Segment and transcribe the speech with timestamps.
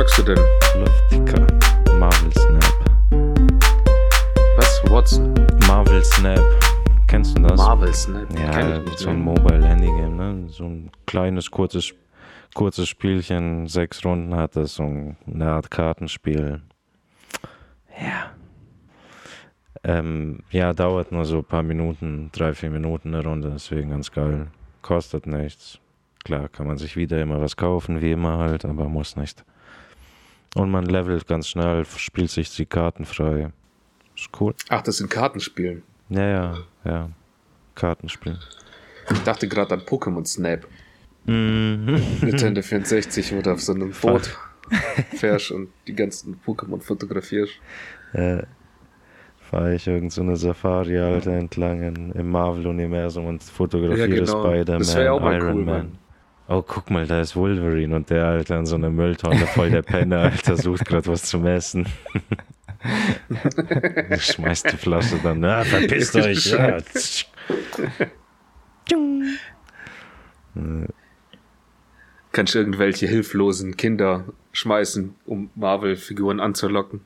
[0.00, 0.38] zockst du denn?
[0.78, 1.46] Luftiker.
[1.98, 2.74] Marvel Snap.
[4.56, 4.82] Was?
[4.90, 5.34] Watson?
[5.66, 6.40] Marvel Snap.
[7.06, 7.58] Kennst du das?
[7.58, 8.26] Marvel Snap?
[8.32, 9.24] Ja, so ein ne?
[9.24, 10.48] Mobile-Handy-Game, ne?
[10.48, 11.92] So ein kleines, kurzes,
[12.54, 16.62] kurzes Spielchen, sechs Runden hat das, so ein- eine Art Kartenspiel.
[18.00, 18.30] Ja.
[19.84, 24.10] Ähm, ja, dauert nur so ein paar Minuten, drei, vier Minuten eine Runde, deswegen ganz
[24.10, 24.46] geil.
[24.80, 25.78] Kostet nichts.
[26.24, 29.44] Klar, kann man sich wieder immer was kaufen, wie immer halt, aber muss nicht.
[30.56, 33.52] Und man levelt ganz schnell, spielt sich die Karten frei.
[34.16, 34.54] Ist cool.
[34.68, 35.82] Ach, das sind Kartenspielen.
[36.08, 37.08] Ja, ja, ja.
[37.74, 38.38] Kartenspiel.
[39.12, 40.66] Ich dachte gerade an Pokémon Snap.
[41.24, 42.00] Mhm.
[42.22, 44.36] Nintendo 64, wo du auf so einem Boot
[45.14, 47.52] fährst und die ganzen Pokémon fotografierst.
[48.12, 48.42] äh,
[49.38, 54.44] fahre ich irgend so eine Safari, Alter, entlang in, im Marvel-Universum und fotografiere Ja, genau.
[54.44, 55.98] Spider-Man, Das wär ja auch mal Iron cool, Man.
[56.52, 59.82] Oh, guck mal, da ist Wolverine und der Alter in so einer Mülltonne voll der
[59.82, 61.86] Penner, Alter, sucht gerade was zum Essen.
[64.18, 66.46] Schmeißt die Flasche dann, na, verpisst euch.
[66.46, 66.78] Ja.
[72.32, 77.02] Kannst irgendwelche hilflosen Kinder schmeißen, um Marvel-Figuren anzulocken.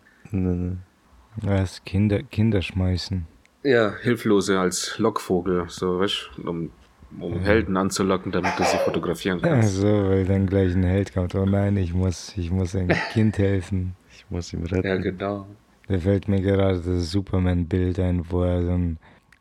[1.37, 1.85] Was?
[1.85, 3.27] Kinder, Kinder schmeißen.
[3.63, 6.71] Ja, hilflose als Lockvogel, so, weißt du, um,
[7.21, 9.77] um Helden anzulocken, damit du sie fotografieren kannst.
[9.77, 11.35] Also, weil dann gleich ein Held kommt.
[11.35, 13.95] Oh nein, ich muss, ich muss einem Kind helfen.
[14.17, 14.87] Ich muss ihm retten.
[14.87, 15.47] Ja, genau.
[15.89, 18.99] Da fällt mir gerade das Superman-Bild ein, wo er so ein,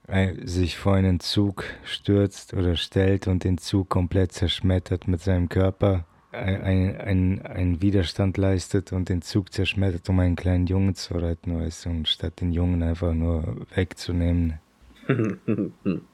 [0.07, 5.47] ein, sich vor einen Zug stürzt oder stellt und den Zug komplett zerschmettert mit seinem
[5.47, 10.95] Körper, ein, ein, ein, einen Widerstand leistet und den Zug zerschmettert, um einen kleinen Jungen
[10.95, 14.59] zu retten, weißt du, und statt den Jungen einfach nur wegzunehmen.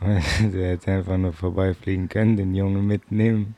[0.52, 3.54] Der hätte einfach nur vorbeifliegen können, den Jungen mitnehmen.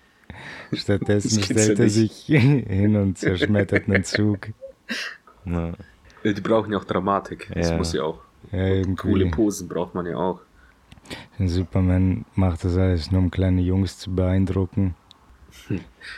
[0.73, 4.49] Stattdessen stellt ja er sich hin und zerschmettert einen Zug.
[5.45, 5.73] Na,
[6.25, 7.49] Die brauchen ja auch Dramatik.
[7.55, 7.77] Das Ja.
[7.77, 8.21] muss ja auch.
[8.51, 8.83] Ja.
[8.97, 10.41] Coole Posen braucht man ja auch.
[11.39, 14.95] Superman macht das alles nur, um kleine Jungs zu beeindrucken.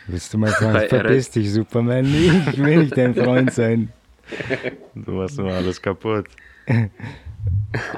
[0.07, 3.93] Willst du mal sagen, er- verpiss dich, Superman, ich will nicht dein Freund sein.
[4.95, 6.27] du machst immer alles kaputt.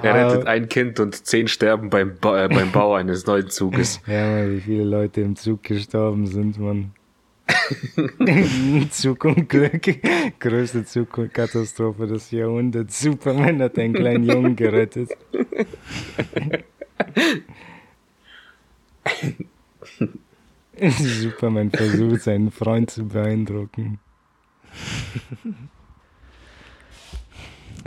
[0.03, 4.01] Er rettet ein Kind und zehn sterben beim, ba äh, beim Bau eines neuen Zuges.
[4.07, 6.93] Ja, wie viele Leute im Zug gestorben sind, man.
[8.91, 10.01] Zugunglück,
[10.41, 13.01] größte Zugkatastrophe des Jahrhunderts.
[13.01, 15.11] Superman hat einen kleinen Jungen gerettet.
[20.79, 23.99] Superman versucht, seinen Freund zu beeindrucken.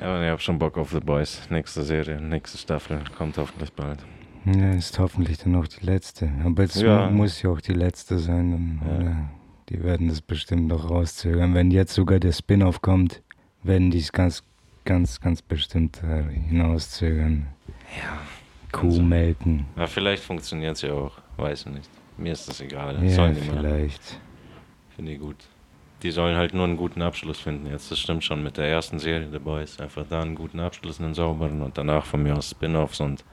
[0.01, 1.41] Aber ich habe schon Bock auf The Boys.
[1.49, 3.99] Nächste Serie, nächste Staffel kommt hoffentlich bald.
[4.45, 6.29] Ja, ist hoffentlich dann auch die letzte.
[6.45, 7.09] Aber es Ja.
[7.09, 8.79] muss ja auch die letzte sein.
[8.81, 9.29] Dann, Ja.
[9.69, 11.53] Die werden das bestimmt noch rauszögern.
[11.53, 13.21] Wenn jetzt sogar der Spin-off kommt,
[13.61, 14.43] werden die es ganz,
[14.83, 17.45] ganz, ganz bestimmt äh, hinauszögern.
[18.01, 18.19] Ja.
[18.71, 19.65] Kuh Also- melken.
[19.75, 21.11] Ja, vielleicht funktioniert es ja auch.
[21.37, 21.89] Weiß ich nicht.
[22.17, 23.03] Mir ist das egal.
[23.03, 23.59] Ja, sollen die machen.
[23.59, 24.19] vielleicht.
[24.95, 25.37] Finde ich gut.
[26.03, 27.67] Die sollen halt nur einen guten Abschluss finden.
[27.67, 29.79] Jetzt, das stimmt schon mit der ersten Serie The Boys.
[29.79, 33.25] Einfach da einen guten Abschluss, einen sauberen und danach von mir aus Spin-offs und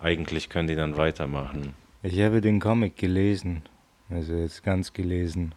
[0.00, 1.74] eigentlich können die dann weitermachen.
[2.02, 3.62] Ich habe den Comic gelesen.
[4.10, 5.54] Also jetzt ganz gelesen.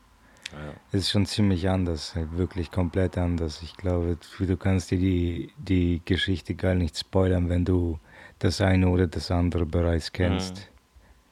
[0.54, 0.98] Ja.
[0.98, 3.62] Ist schon ziemlich anders, halt wirklich komplett anders.
[3.62, 8.00] Ich glaube, du kannst dir die, die Geschichte gar nicht spoilern, wenn du
[8.40, 10.70] das eine oder das andere bereits kennst.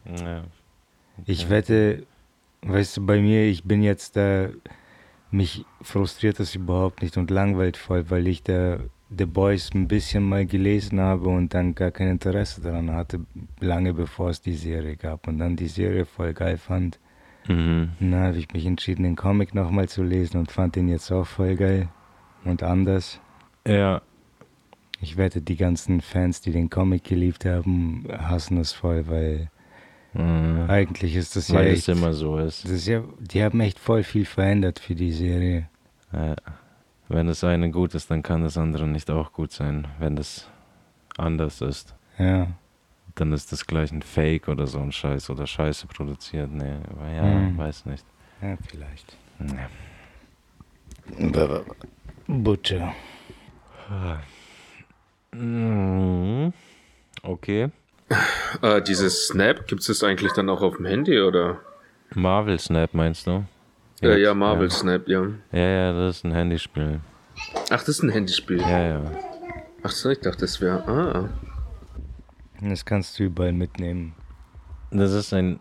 [0.06, 0.44] Ja.
[1.26, 1.50] Ich Ja.
[1.50, 2.06] wette,
[2.66, 4.50] weißt du, bei mir, ich bin jetzt da,
[5.32, 8.80] mich frustriert das überhaupt nicht und langweilt voll, weil ich da
[9.16, 13.22] The Boys ein bisschen mal gelesen habe und dann gar kein Interesse daran hatte,
[13.60, 17.00] lange bevor es die Serie gab und dann die Serie voll geil fand.
[17.48, 17.92] Mhm.
[18.00, 21.28] Dann habe ich mich entschieden, den Comic nochmal zu lesen und fand den jetzt auch
[21.28, 21.90] voll geil
[22.44, 23.20] und anders.
[23.68, 24.02] Ja.
[25.02, 29.52] Ich wette, die ganzen Fans, die den Comic geliebt haben, hassen es voll, weil
[30.16, 30.70] Mhm.
[30.70, 31.88] eigentlich ist das ja Weil echt...
[31.88, 32.64] es immer so ist.
[32.64, 35.68] Das ist ja, die haben echt voll viel verändert für die Serie.
[36.14, 36.36] Ja.
[37.08, 39.88] Wenn das eine gut ist, dann kann das andere nicht auch gut sein.
[40.00, 40.50] Wenn das
[41.18, 42.48] anders ist, Ja.
[43.16, 46.50] dann ist das gleich ein Fake oder so ein Scheiß oder Scheiße produziert.
[46.52, 47.58] Nee, aber ja, Mhm.
[47.58, 48.06] weiß nicht.
[48.42, 49.18] Ja, vielleicht.
[49.40, 49.68] Nee.
[52.28, 52.94] Butcher.
[55.34, 56.54] Mhm.
[57.24, 57.70] Okay.
[58.62, 61.60] Äh, dieses Snap, gibt es das eigentlich dann auch auf dem Handy oder?
[62.14, 63.44] Marvel Snap meinst du?
[64.02, 65.24] Ja, ja, Marvel Snap, ja.
[65.52, 67.00] Ja, ja, das ist ein Handyspiel.
[67.70, 68.62] Ach, das ist ein Handyspiel.
[68.62, 69.02] Ja, ja.
[69.84, 70.88] Ach so, ich dachte, das wäre.
[70.88, 71.30] Ah.
[72.62, 74.14] Das kannst du überall mitnehmen.
[74.92, 75.60] Das ist ein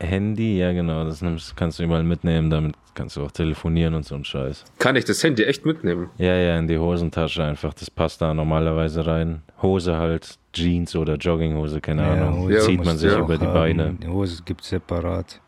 [0.00, 4.04] Handy, ja genau, das nimmst, kannst du überall mitnehmen, damit Kannst du auch telefonieren und
[4.04, 4.64] so ein Scheiß.
[4.78, 6.10] Kann ich das Handy echt mitnehmen?
[6.18, 7.72] Ja, ja, in die Hosentasche einfach.
[7.72, 9.42] Das passt da normalerweise rein.
[9.62, 12.40] Hose halt, Jeans oder Jogginghose, keine Ja, Ahnung.
[12.40, 13.54] Hose Zieht man sich über die haben.
[13.54, 13.96] Beine.
[14.02, 15.40] Die Hose gibt separat.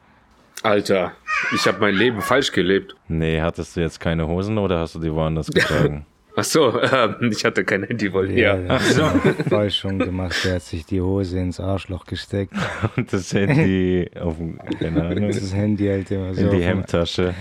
[0.62, 1.12] Alter,
[1.54, 2.94] ich habe mein Leben falsch gelebt.
[3.08, 6.06] Nee, hattest du jetzt keine Hosen oder hast du die woanders getragen?
[6.36, 8.30] Ach so, ähm, ich hatte kein Handy wohl.
[8.30, 8.56] Ja.
[8.58, 10.36] Ja, hat falsch schon gemacht.
[10.44, 12.54] Der hat sich die Hose ins Arschloch gesteckt.
[12.96, 16.40] und das Handy auf dem, keine Ahnung, Das Handy halt immer so.
[16.42, 17.34] in die Hemdtasche.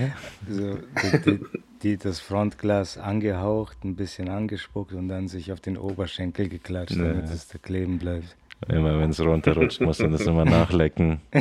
[0.48, 1.40] So, die, die,
[1.82, 7.04] die, das Frontglas angehaucht, ein bisschen angespuckt und dann sich auf den Oberschenkel geklatscht, Ja.
[7.06, 8.36] damit es da kleben bleibt.
[8.70, 11.20] Immer wenn es runterrutscht, muss man das immer nachlecken.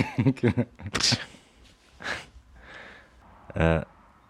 [0.40, 0.64] Genau.
[3.54, 3.82] Äh,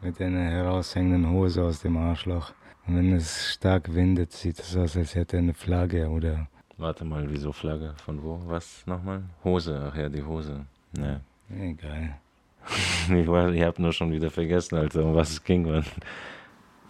[0.03, 2.53] Mit einer heraushängenden Hose aus dem Arschloch.
[2.87, 6.49] Und wenn es stark windet, sieht es aus, als hätte er eine Flagge oder.
[6.79, 7.95] warte mal, wieso Flagge?
[8.05, 8.41] Von wo?
[8.47, 9.23] Was nochmal?
[9.45, 10.67] Hose, ach ja, die Hose.
[10.97, 11.21] Ne.
[11.51, 12.17] Egal.
[13.11, 15.63] Ich, war- ich hab nur schon wieder vergessen, Alter, um was es ging.
[15.69, 15.85] Man.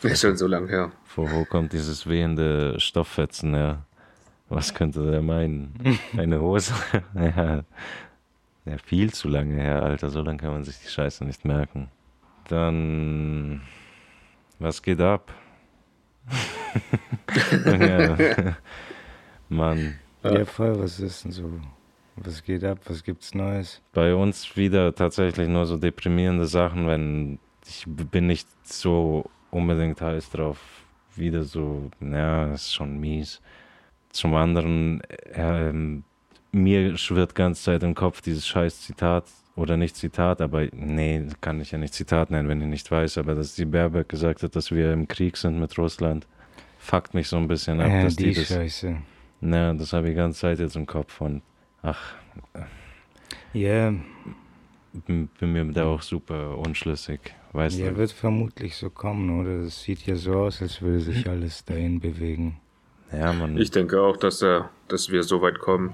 [0.03, 0.93] Ist schon so lang her.
[1.05, 3.87] Von wo kommt dieses wehende Stofffetzen her?
[4.51, 5.73] Was könnte der meinen?
[6.15, 6.75] Eine Hose?
[7.15, 7.63] ja.
[8.67, 10.11] ja, viel zu lange her, Alter.
[10.11, 11.89] So lange kann man sich die Scheiße nicht merken.
[12.49, 13.63] Dann,
[14.59, 15.33] was geht ab?
[17.65, 18.57] Ja.
[19.49, 21.61] Mann, Ja, voll, was ist denn so?
[22.17, 22.79] Was geht ab?
[22.87, 23.81] Was gibt's Neues?
[23.93, 30.31] bei uns wieder tatsächlich nur so deprimierende Sachen, wenn ich bin nicht so unbedingt heiß
[30.31, 30.59] drauf.
[31.15, 33.41] Wieder so, ja, das ist schon mies.
[34.11, 35.03] Zum anderen,
[35.33, 36.05] ähm,
[36.53, 39.25] mir schwirrt ganze Zeit im Kopf dieses scheiß Zitat,
[39.57, 43.19] oder nicht Zitat, aber nee, kann ich ja nicht Zitat nennen, wenn ich nicht weiß,
[43.19, 46.27] aber dass die Baerbock gesagt hat, dass wir im Krieg sind mit Russland,
[46.79, 48.97] fuckt mich so ein bisschen ab, Ja, dass die, die das, Scheiße.
[49.41, 51.43] na, das habe ich die ganze Zeit jetzt im Kopf und
[51.83, 52.15] ach,
[53.53, 53.93] Ja,
[55.07, 57.21] bin, bin mir da auch super unschlüssig.
[57.53, 57.97] Weißt ja, du?
[57.97, 59.65] wird vermutlich so kommen, oder?
[59.65, 62.57] Das sieht ja so aus, als würde sich alles dahin bewegen.
[63.13, 63.59] Ja, man.
[63.59, 65.93] Ich denke auch, dass, äh, dass wir so weit kommen.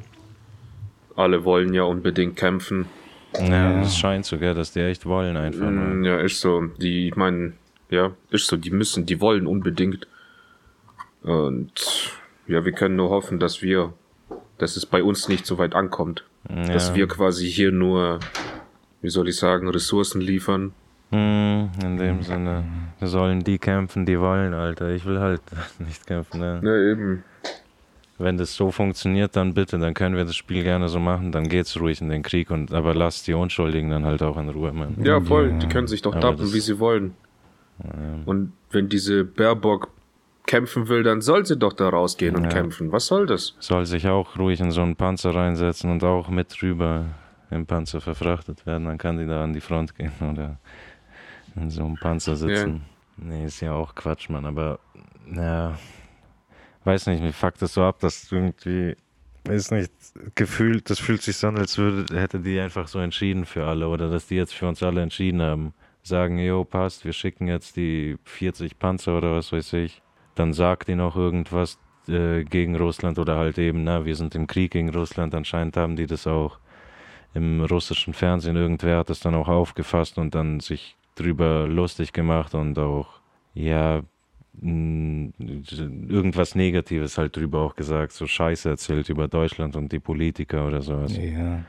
[1.17, 2.87] Alle wollen ja unbedingt kämpfen.
[3.37, 5.69] Ja, es scheint sogar, dass die echt wollen einfach.
[5.71, 6.07] Mm, Mal.
[6.09, 6.67] Ja, ist so.
[6.81, 7.53] Die, ich meine,
[7.91, 8.57] ja, ist so.
[8.57, 10.07] Die müssen, die wollen unbedingt.
[11.23, 11.73] Und
[12.47, 13.93] ja, wir können nur hoffen, dass wir,
[14.59, 16.25] dass es bei uns nicht so weit ankommt.
[16.49, 16.95] Dass Ja.
[16.95, 18.21] wir quasi hier nur,
[19.03, 20.73] wie soll ich sagen, Ressourcen liefern.
[21.11, 22.65] Hm, in dem Sinne,
[23.01, 24.91] sollen die kämpfen, die wollen, Alter.
[24.91, 25.41] Ich will halt
[25.79, 26.41] nicht kämpfen.
[26.41, 26.61] Ne?
[26.63, 27.25] Ja, eben.
[28.21, 31.31] Wenn das so funktioniert, dann bitte, dann können wir das Spiel gerne so machen.
[31.31, 34.49] Dann geht's ruhig in den Krieg und aber lasst die Unschuldigen dann halt auch in
[34.49, 34.97] Ruhe, man.
[35.05, 35.51] Ja, voll.
[35.51, 35.59] Ja.
[35.59, 37.15] Die können sich doch Aber tappen, das- wie sie wollen.
[38.27, 39.89] Und wenn diese Baerbock
[40.47, 42.49] kämpfen will, dann soll sie doch da rausgehen und Ja.
[42.51, 42.91] kämpfen.
[42.91, 43.55] Was soll das?
[43.61, 47.05] Soll sich auch ruhig in so einen Panzer reinsetzen und auch mit rüber
[47.51, 48.87] im Panzer verfrachtet werden.
[48.87, 50.59] Dann kann die da an die Front gehen oder
[51.55, 52.83] in so einem Panzer sitzen.
[53.17, 54.45] Nee, ist ja auch Quatsch, Mann.
[54.47, 54.81] Aber,
[55.33, 55.77] ja,
[56.89, 58.97] weiß nicht, mir fuckt das so ab, dass irgendwie,
[59.45, 59.93] ist nicht,
[60.35, 63.89] gefühlt, das fühlt sich so an, als würde, hätte die einfach so entschieden für alle
[63.89, 65.75] oder dass die jetzt für uns alle entschieden haben.
[66.03, 70.01] Sagen, jo, passt, wir schicken jetzt die 40 Panzer oder was weiß ich.
[70.35, 74.47] Dann sagt die noch irgendwas äh, gegen Russland oder halt eben, na, wir sind im
[74.47, 75.35] Krieg gegen Russland.
[75.35, 76.59] Anscheinend haben die das auch
[77.35, 78.57] im russischen Fernsehen.
[78.57, 83.21] Irgendwer hat das dann auch aufgefasst und dann sich drüber lustig gemacht und auch,
[83.53, 84.03] ja,
[84.61, 90.81] irgendwas Negatives halt drüber auch gesagt, so Scheiße erzählt über Deutschland und die Politiker oder
[90.83, 91.17] sowas.
[91.17, 91.65] Ja.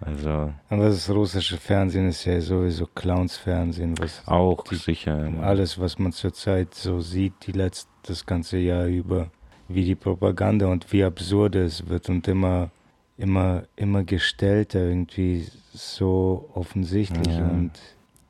[0.00, 5.28] Also Aber das russische Fernsehen ist ja sowieso Clowns-Fernsehen, was auch die- sicher.
[5.28, 5.40] ja.
[5.40, 9.28] alles, was man zurzeit so sieht, die letzt, das ganze Jahr über,
[9.66, 12.70] wie die Propaganda und wie absurd es wird und immer,
[13.16, 17.48] immer, immer gestellter, irgendwie so offensichtlich Ja.
[17.48, 17.72] und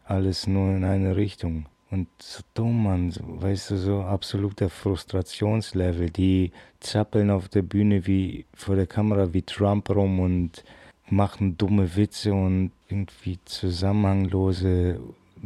[0.07, 1.67] alles nur in eine Richtung.
[1.91, 6.11] Und so dumm, man, weißt du, so absoluter Frustrationslevel.
[6.11, 10.65] Die zappeln auf der Bühne wie vor der Kamera wie Trump rum und
[11.09, 15.01] machen dumme Witze und irgendwie zusammenhanglose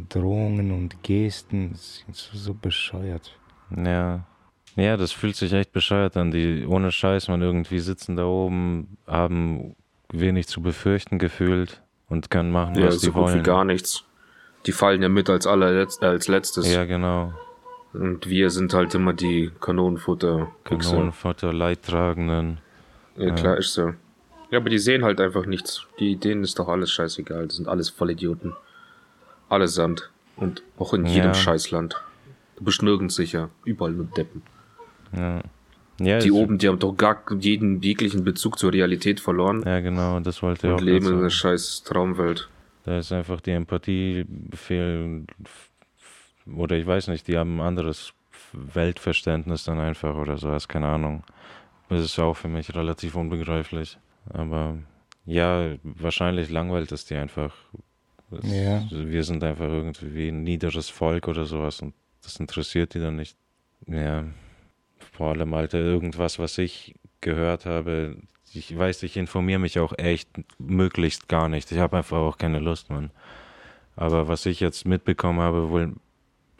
[0.09, 1.71] Drohungen und Gesten.
[1.71, 3.37] Das ist so, so bescheuert.
[3.75, 4.25] Ja.
[4.75, 6.31] Ja, das fühlt sich echt bescheuert an.
[6.31, 9.75] Die ohne Scheiß, man irgendwie sitzen da oben, haben
[10.11, 13.39] wenig zu befürchten gefühlt und können machen, Ja, was so die gut wollen.
[13.39, 14.03] wie gar nichts.
[14.65, 16.71] Die fallen ja mit als allerletzt, als letztes.
[16.73, 17.33] Ja, genau.
[17.93, 20.51] Und wir sind halt immer die Kanonenfutter.
[20.63, 22.59] Kanonenfutter, Leidtragenden.
[23.17, 23.93] Ja, klar ist so.
[24.49, 25.85] Ja, aber die sehen halt einfach nichts.
[25.99, 27.47] Die Denen ist doch alles scheißegal.
[27.47, 28.53] Das sind alles Vollidioten.
[29.49, 30.09] Allesamt.
[30.35, 31.33] Und auch in jedem Ja.
[31.33, 32.01] Scheißland.
[32.55, 33.49] Du bist nirgends sicher.
[33.65, 34.41] Überall nur Deppen.
[35.15, 35.41] Ja.
[35.99, 40.19] Ja, Die oben, die haben doch gar jeden jeglichen Bezug zur Realität verloren Ja, genau,
[40.21, 42.49] das wollte ich und auch leben in einer scheiß Traumwelt.
[42.83, 45.25] Da ist einfach die Empathie fehl
[46.45, 48.13] oder ich weiß nicht, die haben ein anderes
[48.51, 51.23] Weltverständnis dann einfach oder sowas, keine Ahnung.
[51.89, 53.97] Das ist auch für mich relativ unbegreiflich.
[54.29, 54.77] Aber
[55.25, 57.55] ja, wahrscheinlich langweilt es die einfach.
[58.29, 58.85] Das, Ja.
[58.89, 63.37] Wir sind einfach irgendwie ein niederes Volk oder sowas und das interessiert die dann nicht.
[63.87, 64.25] Ja,
[65.11, 68.17] vor allem, Alter, irgendwas, was ich gehört habe.
[68.55, 70.29] Ich weiß, ich informiere mich auch echt
[70.59, 71.71] möglichst gar nicht.
[71.71, 73.11] Ich habe einfach auch keine Lust, Mann.
[73.95, 75.93] Aber was ich jetzt mitbekommen habe, wohl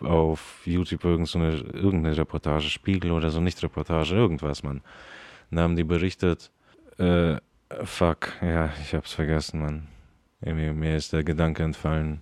[0.01, 4.81] auf YouTube irgend so eine, irgendeine Reportage, Spiegel oder so, nicht Reportage, irgendwas, Mann.
[5.49, 6.51] Dann haben die berichtet,
[6.97, 7.37] äh,
[7.83, 9.87] fuck, ja, ich hab's vergessen, Mann.
[10.41, 12.21] Irgendwie, mir ist der Gedanke entfallen.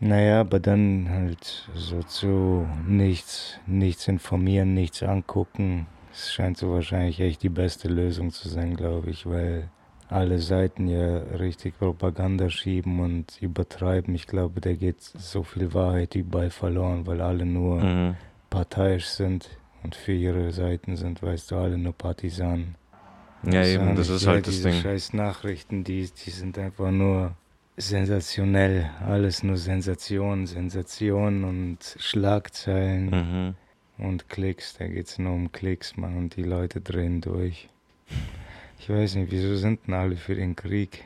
[0.00, 5.86] Naja, aber dann halt so zu nichts, nichts informieren, nichts angucken.
[6.10, 9.68] Das scheint so wahrscheinlich echt die beste Lösung zu sein, glaube ich, weil
[10.08, 14.14] alle Seiten ja richtig Propaganda schieben und übertreiben.
[14.14, 18.16] Ich glaube, da geht so viel Wahrheit überall verloren, weil alle nur Mhm.
[18.50, 19.50] parteiisch sind
[19.84, 22.74] und für ihre Seiten sind, weißt du, alle nur Partisanen.
[23.44, 24.72] Ja, eben, das ist halt das Ding.
[24.72, 27.36] scheiß Nachrichten, die, die sind einfach nur
[27.76, 28.90] sensationell.
[29.06, 33.54] Alles nur Sensation, Sensation und Schlagzeilen Mhm.
[33.98, 34.76] Und Klicks.
[34.78, 37.68] Da geht's nur um Klicks, Mann, und die Leute drehen durch.
[38.78, 41.04] Ich weiß nicht, wieso sind denn alle für den Krieg?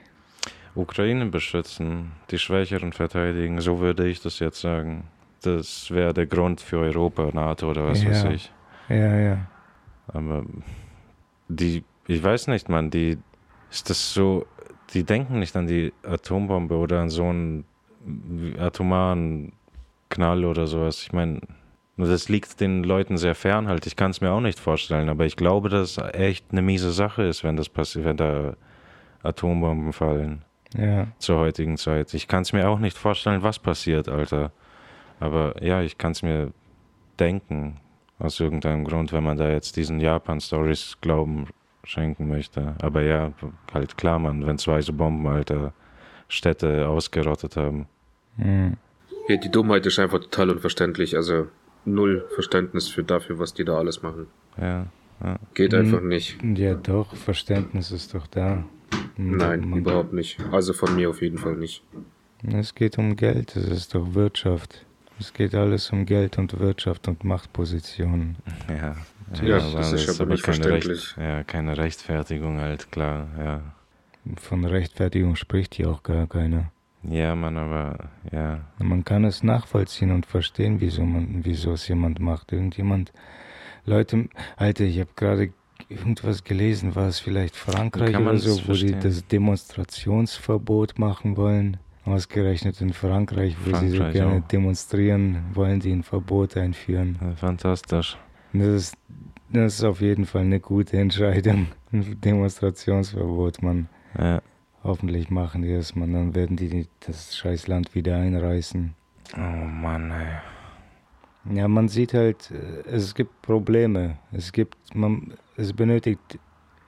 [0.75, 5.05] Ukraine beschützen, die Schwächeren verteidigen, so würde ich das jetzt sagen.
[5.43, 8.11] Das wäre der Grund für Europa, NATO oder was Ja.
[8.11, 8.53] weiß ich.
[8.89, 9.47] Ja, ja.
[10.09, 10.45] Aber
[11.49, 13.19] die, ich weiß nicht, man, die,
[13.71, 14.47] ist das so,
[14.95, 17.65] die denken nicht an die Atombombe oder an so einen
[18.59, 19.53] atomaren
[20.09, 21.03] Knall oder sowas.
[21.03, 21.41] Ich meine,
[21.97, 23.87] das liegt den Leuten sehr fern halt.
[23.87, 26.91] Ich kann es mir auch nicht vorstellen, aber ich glaube, dass es echt eine miese
[26.91, 28.57] Sache ist, wenn das passiert, wenn da
[29.23, 30.45] Atombomben fallen
[30.77, 32.13] Ja, zur heutigen Zeit.
[32.15, 34.53] Ich kann es mir auch nicht vorstellen, was passiert, Alter.
[35.21, 36.53] Aber ja, ich kann es mir
[37.21, 37.79] denken,
[38.19, 41.49] aus irgendeinem Grund, wenn man da jetzt diesen Japan-Stories Glauben
[41.85, 42.75] schenken möchte.
[42.81, 43.33] Aber ja,
[43.73, 45.73] halt klar, man, wenn zwei so Bomben, Alter,
[46.29, 47.87] Städte ausgerottet haben.
[48.37, 48.77] hm.
[49.29, 51.15] Ja, die Dummheit ist einfach total unverständlich.
[51.15, 51.47] Also
[51.85, 54.27] null Verständnis für dafür, was die da alles machen.
[54.59, 54.87] Ja,
[55.23, 55.37] ja.
[55.55, 55.79] Geht Mhm.
[55.79, 56.39] einfach nicht.
[56.43, 58.65] ja doch, Verständnis ist doch da.
[59.17, 60.39] Nein, Man- überhaupt nicht.
[60.53, 61.83] Also von mir auf jeden Fall nicht.
[62.45, 64.85] Es geht um Geld, es ist doch Wirtschaft.
[65.21, 68.37] Es geht alles um Geld und Wirtschaft und Machtpositionen.
[68.69, 68.97] Ja,
[69.45, 71.15] Ja, aber das ist aber nicht keine, verständlich.
[71.17, 73.61] ja, keine Rechtfertigung halt, klar, ja.
[74.37, 76.71] Von Rechtfertigung spricht hier auch gar keiner.
[77.05, 82.21] Ja, Mann, aber ja, Man kann es nachvollziehen und verstehen, wieso, man, wieso es jemand
[82.21, 82.53] macht.
[82.53, 83.13] Irgendjemand,
[83.85, 85.53] Leute, Alter, ich habe gerade
[85.89, 89.01] irgendwas gelesen, war es vielleicht Frankreich man oder so, wo die verstehen?
[89.03, 91.79] das Demonstrationsverbot machen wollen.
[92.05, 94.49] Ausgerechnet in Frankreich, wo sie so Frankreich gerne auch.
[94.49, 97.17] demonstrieren, wollen die ein Verbot einführen.
[97.37, 98.17] fantastisch.
[98.53, 98.97] Das ist,
[99.51, 101.69] das ist auf jeden Fall eine gute Entscheidung.
[101.93, 103.89] Ein Demonstrationsverbot, man.
[104.19, 104.41] Ja.
[104.85, 106.13] Hoffentlich machen die das, man.
[106.13, 108.95] Dann werden die das scheiß Land wieder einreißen.
[109.37, 111.57] Oh Mann, ey.
[111.57, 114.19] Ja, man sieht halt, äh, es gibt Probleme.
[114.33, 116.39] Es gibt, man, es benötigt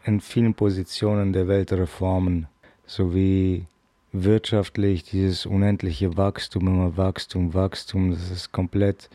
[0.04, 2.46] in vielen Positionen der Welt Reformen,
[2.86, 3.66] sowie
[4.12, 9.10] wirtschaftlich dieses unendliche Wachstum, immer Wachstum, Wachstum, das ist komplett,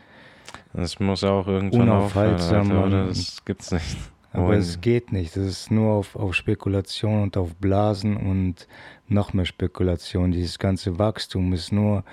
[0.74, 3.06] Das muss auch irgendwann aufhören, Unaufhaltsam, Alter, oder?
[3.06, 3.96] Das gibt's nicht.
[4.32, 5.36] Aber Und- es geht nicht.
[5.36, 8.68] Das ist nur auf, auf Spekulation und auf Blasen und
[9.08, 10.30] noch mehr Spekulation.
[10.30, 12.04] Dieses ganze Wachstum ist nur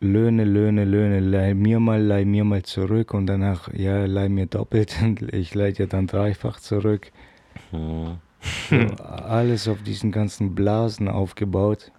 [0.00, 4.46] Löhne, Löhne, Löhne, leih mir mal, leih mir mal zurück und danach, ja, leih mir
[4.46, 7.12] doppelt und ich leih dir dann dreifach zurück.
[7.70, 8.18] Hm.
[8.70, 11.92] So, alles auf diesen ganzen Blasen aufgebaut.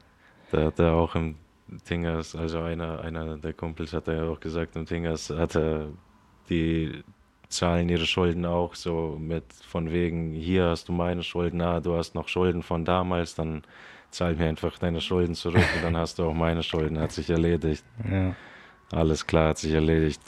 [0.51, 1.35] Da hat er auch im
[1.85, 5.89] Tingers, also einer, einer der Kumpels hat er ja auch gesagt, im Tingers hat er
[6.49, 7.03] die
[7.51, 11.95] zahlen ihre Schulden auch so mit von wegen, hier hast du meine Schulden, ah, du
[11.95, 13.63] hast noch Schulden von damals, dann
[14.09, 17.29] zahl mir einfach deine Schulden zurück und dann hast du auch meine Schulden, hat sich
[17.29, 17.83] erledigt.
[18.09, 18.35] Ja,
[18.91, 20.21] Alles klar, hat sich erledigt.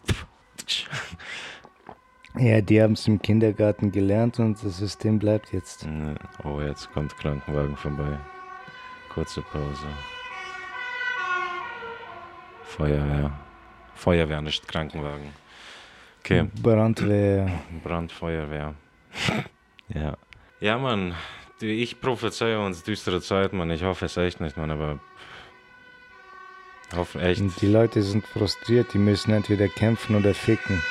[2.37, 5.87] ja die haben es im Kindergarten gelernt und das System bleibt jetzt.
[6.43, 8.17] Oh, jetzt kommt Krankenwagen vorbei.
[9.13, 9.87] Kurze Pause.
[12.63, 13.31] Feuerwehr.
[13.95, 15.42] Feuerwehr, nicht Krankenwagen.
[16.23, 16.47] Okay.
[16.61, 17.49] Brandwehr.
[17.83, 18.75] Brandfeuerwehr.
[19.89, 20.15] ja.
[20.61, 21.13] Ja, Mann.
[21.59, 23.69] Ich prophezeie uns düstere Zeit, Mann.
[23.71, 24.99] Ich hoffe es echt nicht, Mann, aber.
[26.95, 27.41] Hoffe echt.
[27.41, 30.81] Und die Leute sind frustriert, die müssen entweder kämpfen oder ficken.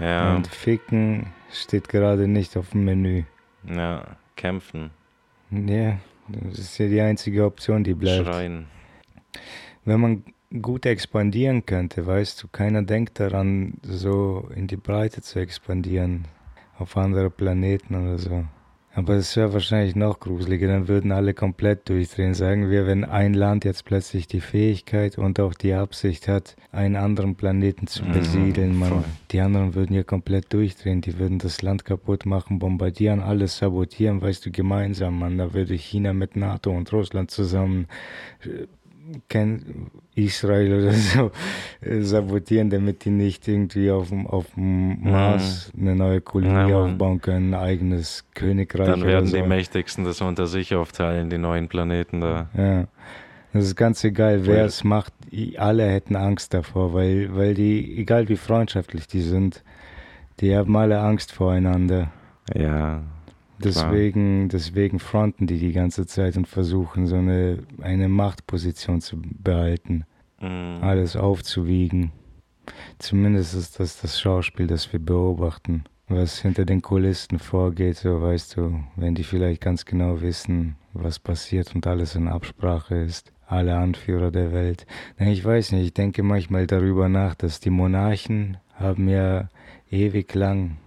[0.00, 3.24] Ja, Und ficken steht gerade nicht auf dem Menü.
[3.68, 4.04] ja,
[4.36, 4.90] kämpfen.
[5.50, 5.98] Ja,
[6.28, 8.26] Das ist ja die einzige Option, die bleibt.
[8.26, 8.66] Schreien.
[9.84, 10.24] Wenn man
[10.60, 16.26] gut expandieren könnte, weißt du, keiner denkt daran, so in die Breite zu expandieren,
[16.78, 18.44] auf andere Planeten oder so.
[18.94, 22.34] Aber es wäre wahrscheinlich noch gruseliger, dann würden alle komplett durchdrehen.
[22.34, 26.96] Sagen wir, wenn ein Land jetzt plötzlich die Fähigkeit und auch die Absicht hat, einen
[26.96, 31.00] anderen Planeten zu Mhm, besiedeln, man, die anderen würden ja komplett durchdrehen.
[31.00, 35.38] Die würden das Land kaputt machen, bombardieren, alles sabotieren, weißt du, gemeinsam, man.
[35.38, 37.86] Da würde China mit NATO und Russland zusammen
[38.44, 38.66] äh,
[39.28, 41.30] kein Israel oder so
[41.80, 46.84] äh, sabotieren, damit die nicht irgendwie auf dem, auf dem Mars eine neue Kolonie Ja,
[46.84, 49.36] aufbauen können, ein eigenes Königreich Dann werden so.
[49.36, 52.48] die Mächtigsten das unter sich aufteilen, die neuen Planeten da.
[52.56, 52.86] Ja.
[53.52, 55.12] Das ist ganz egal, wer es macht.
[55.58, 59.62] Alle hätten Angst davor, weil, weil die, egal wie freundschaftlich die sind,
[60.40, 62.10] die haben alle Angst voreinander.
[62.54, 63.02] Ja,
[63.64, 70.04] Deswegen, deswegen fronten die die ganze Zeit und versuchen, so eine, eine Machtposition zu behalten,
[70.40, 70.78] mhm.
[70.80, 72.12] alles aufzuwiegen.
[72.98, 75.84] Zumindest ist das das Schauspiel, das wir beobachten.
[76.08, 81.18] Was hinter den Kulissen vorgeht, so weißt du, wenn die vielleicht ganz genau wissen, was
[81.18, 83.32] passiert und alles in Absprache ist.
[83.46, 84.86] Alle Anführer der Welt.
[85.18, 89.48] Ich weiß nicht, ich denke manchmal darüber nach, dass die Monarchen haben ja
[89.90, 90.78] ewig lang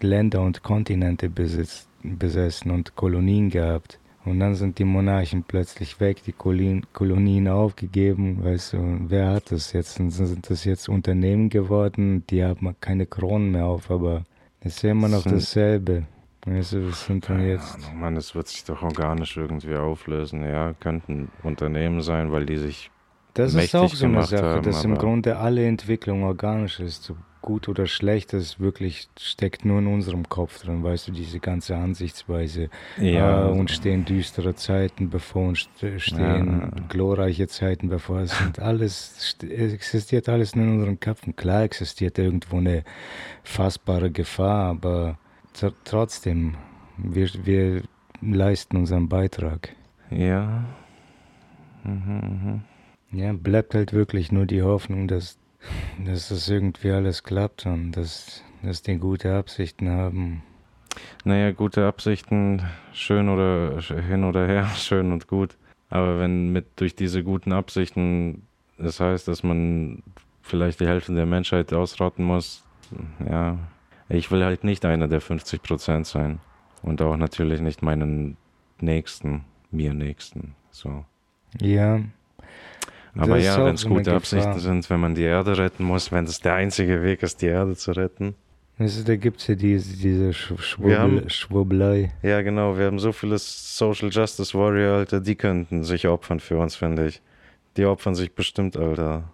[0.00, 3.98] Länder und Kontinente besitzt, besessen und Kolonien gehabt.
[4.24, 9.30] Und dann sind die Monarchen plötzlich weg, die Kolonien, Kolonien aufgegeben, weißt du, und wer
[9.30, 9.94] hat das jetzt?
[9.94, 14.24] Sind, sind das jetzt Unternehmen geworden, die haben keine Kronen mehr auf, aber
[14.60, 16.06] es ist ja immer noch dasselbe.
[16.46, 20.42] Weißt du, das sind dann jetzt, Ahnung, Mann, es wird sich doch organisch irgendwie auflösen.
[20.42, 22.90] Ja, könnten Unternehmen sein, weil die sich.
[23.32, 27.16] das ist auch so eine Sache, haben, dass im Grunde alle Entwicklung organisch ist, so
[27.44, 31.76] gut oder schlecht, das wirklich steckt nur in unserem Kopf drin, weißt du, diese ganze
[31.76, 32.70] Ansichtsweise.
[32.98, 36.82] Ja, äh, uns stehen düstere Zeiten bevor, uns st- stehen Ja.
[36.88, 38.20] glorreiche Zeiten bevor.
[38.20, 41.36] Es sind alles, st- es existiert alles nur in unseren Köpfen.
[41.36, 42.82] Klar existiert irgendwo eine
[43.42, 45.18] fassbare Gefahr, aber
[45.54, 46.54] tr- trotzdem,
[46.96, 47.82] wir, wir
[48.22, 49.74] leisten unseren Beitrag.
[50.10, 50.64] Ja.
[51.84, 52.62] Mhm,
[53.12, 53.18] mhm.
[53.18, 55.38] Ja, bleibt halt wirklich nur die Hoffnung, dass,
[56.04, 60.42] dass das irgendwie alles klappt und dass, dass die gute Absichten haben.
[61.24, 65.56] Naja, gute Absichten, schön oder hin oder her, schön und gut.
[65.90, 68.42] Aber wenn mit durch diese guten Absichten
[68.78, 70.02] das heißt, dass man
[70.42, 72.64] vielleicht die Hälfte der Menschheit ausrotten muss,
[73.28, 73.58] ja,
[74.08, 76.40] ich will halt nicht einer der 50 Prozent sein.
[76.82, 78.36] Und auch natürlich nicht meinen
[78.78, 80.54] Nächsten, mir Nächsten.
[80.70, 81.04] So.
[81.60, 82.00] Ja,
[83.16, 84.60] Aber Das ja, wenn es gute Absichten Gefahr.
[84.60, 87.76] sind, wenn man die Erde retten muss, wenn es der einzige Weg ist, die Erde
[87.76, 88.34] zu retten.
[88.78, 92.12] da gibt es ja diese, diese haben- Schwurbel, Schwurbelei.
[92.22, 96.58] Ja, genau, wir haben so viele Social Justice Warrior, Alter, die könnten sich opfern für
[96.58, 97.22] uns, finde ich.
[97.76, 99.24] Die opfern sich bestimmt, Alter,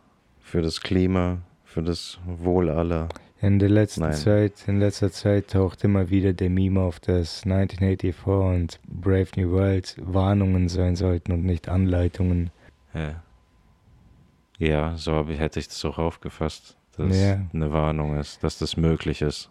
[0.42, 3.08] für das Klima, für das Wohl aller.
[3.42, 4.12] In der letzten Nein.
[4.12, 9.50] Zeit, in letzter Zeit taucht immer wieder der Meme auf, dass 1984 und Brave New
[9.52, 12.50] World Warnungen sein sollten und nicht Anleitungen.
[12.92, 13.22] Ja,
[14.60, 17.40] ja so hätte ich das auch aufgefasst, dass Ja.
[17.52, 19.50] eine Warnung ist, dass das möglich ist.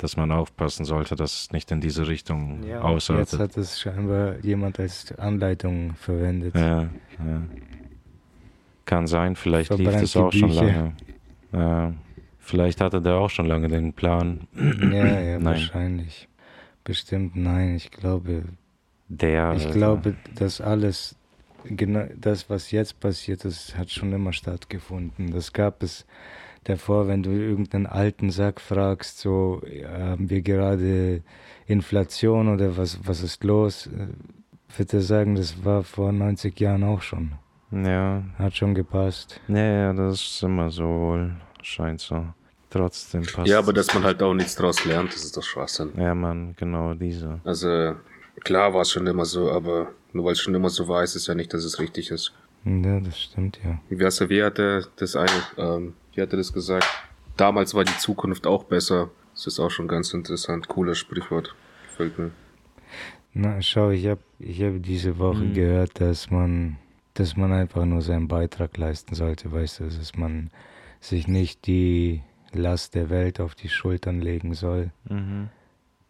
[0.00, 3.40] Dass man aufpassen sollte, dass es nicht in diese Richtung Jetzt ausartet.
[3.40, 6.54] hat es scheinbar jemand als Anleitung verwendet.
[6.54, 6.82] Ja,
[7.18, 7.42] ja.
[8.84, 10.92] Kann sein, vielleicht lief Verbrennt das die auch schon lange.
[11.52, 11.92] Ja.
[12.38, 14.46] Vielleicht hatte der auch schon lange den Plan.
[14.54, 14.62] Ja,
[15.20, 15.44] ja, Nein.
[15.44, 16.28] wahrscheinlich.
[16.84, 17.74] Bestimmt nein.
[17.74, 18.44] Ich glaube,
[19.08, 19.52] Der.
[19.54, 21.16] ich glaube, dass alles,
[21.64, 25.30] genau das, was jetzt passiert ist, hat schon immer stattgefunden.
[25.32, 26.06] Das gab es
[26.64, 31.22] davor, wenn du irgendeinen alten Sack fragst, so haben wir gerade
[31.66, 34.08] Inflation oder was, was ist los, äh,
[34.76, 37.32] wird er sagen, das war vor 90 Jahren auch schon.
[37.70, 39.40] Ja, Hat schon gepasst.
[39.48, 41.32] ja, ja, das ist immer so wohl.
[41.62, 42.24] Scheint so.
[42.70, 43.48] Trotzdem passt.
[43.48, 45.90] Ja, aber dass man halt auch nichts draus lernt, das ist doch Schwachsinn.
[45.96, 47.40] Ja, Mann, genau diese.
[47.44, 47.94] Also,
[48.44, 51.14] klar war es schon immer so, aber nur weil es schon immer so war, ist
[51.16, 52.32] es ja nicht, dass es richtig ist.
[52.64, 53.80] Ja, das stimmt ja.
[53.88, 56.86] Wie, er, wie hat er das eine, ähm, wie hat er das gesagt?
[57.36, 59.10] Damals war die Zukunft auch besser.
[59.34, 60.66] Das ist auch schon ganz interessant.
[60.68, 61.54] Cooles Sprichwort.
[61.88, 62.30] Gefällt mir.
[63.32, 65.54] Na, schau, ich habe ich hab diese Woche Mhm.
[65.54, 66.78] gehört, dass man,
[67.14, 70.50] dass man einfach nur seinen Beitrag leisten sollte, weißt du, dass man
[71.00, 75.50] sich nicht die Last der Welt auf die Schultern legen soll, Mhm.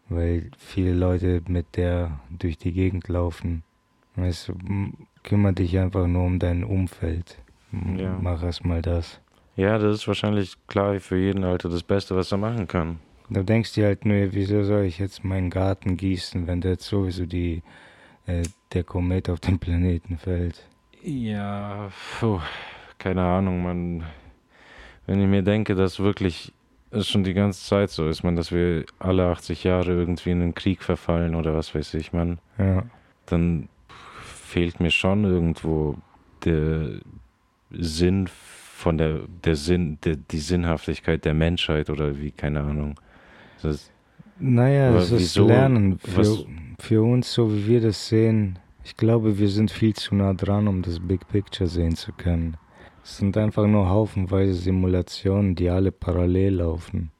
[0.07, 3.63] weil viele Leute mit der durch die Gegend laufen.
[4.23, 7.37] M- kümmere dich einfach nur um dein Umfeld.
[7.97, 8.17] Ja.
[8.21, 9.19] Mach erst mal das.
[9.55, 12.99] Ja, das ist wahrscheinlich klar für jeden Alter das Beste, was er machen kann.
[13.29, 17.25] Du denkst dir halt nur, wieso soll ich jetzt meinen Garten gießen, wenn jetzt sowieso
[17.25, 17.61] die
[18.25, 20.65] äh, der Komet auf den Planeten fällt.
[21.03, 22.39] Ja, puh,
[22.97, 24.03] keine Ahnung, man.
[25.05, 26.53] Wenn ich mir denke, dass wirklich
[26.91, 30.41] es schon die ganze Zeit so ist, man, dass wir alle 80 Jahre irgendwie in
[30.41, 32.83] einen Krieg verfallen oder was weiß ich, man, Ja.
[33.27, 33.69] dann
[34.49, 35.95] fehlt mir schon irgendwo
[36.45, 36.99] der
[37.71, 42.95] Sinn von der, der Sinn, der, die Sinnhaftigkeit der Menschheit oder wie, keine Ahnung.
[43.61, 43.91] Das,
[44.39, 45.99] Naja, das ist wieso- Lernen.
[45.99, 46.45] Für, was-
[46.79, 50.67] für uns, so wie wir das sehen, ich glaube, wir sind viel zu nah dran,
[50.67, 52.55] um das Big Picture sehen zu können.
[53.03, 57.11] Es sind einfach nur haufenweise Simulationen, die alle parallel laufen.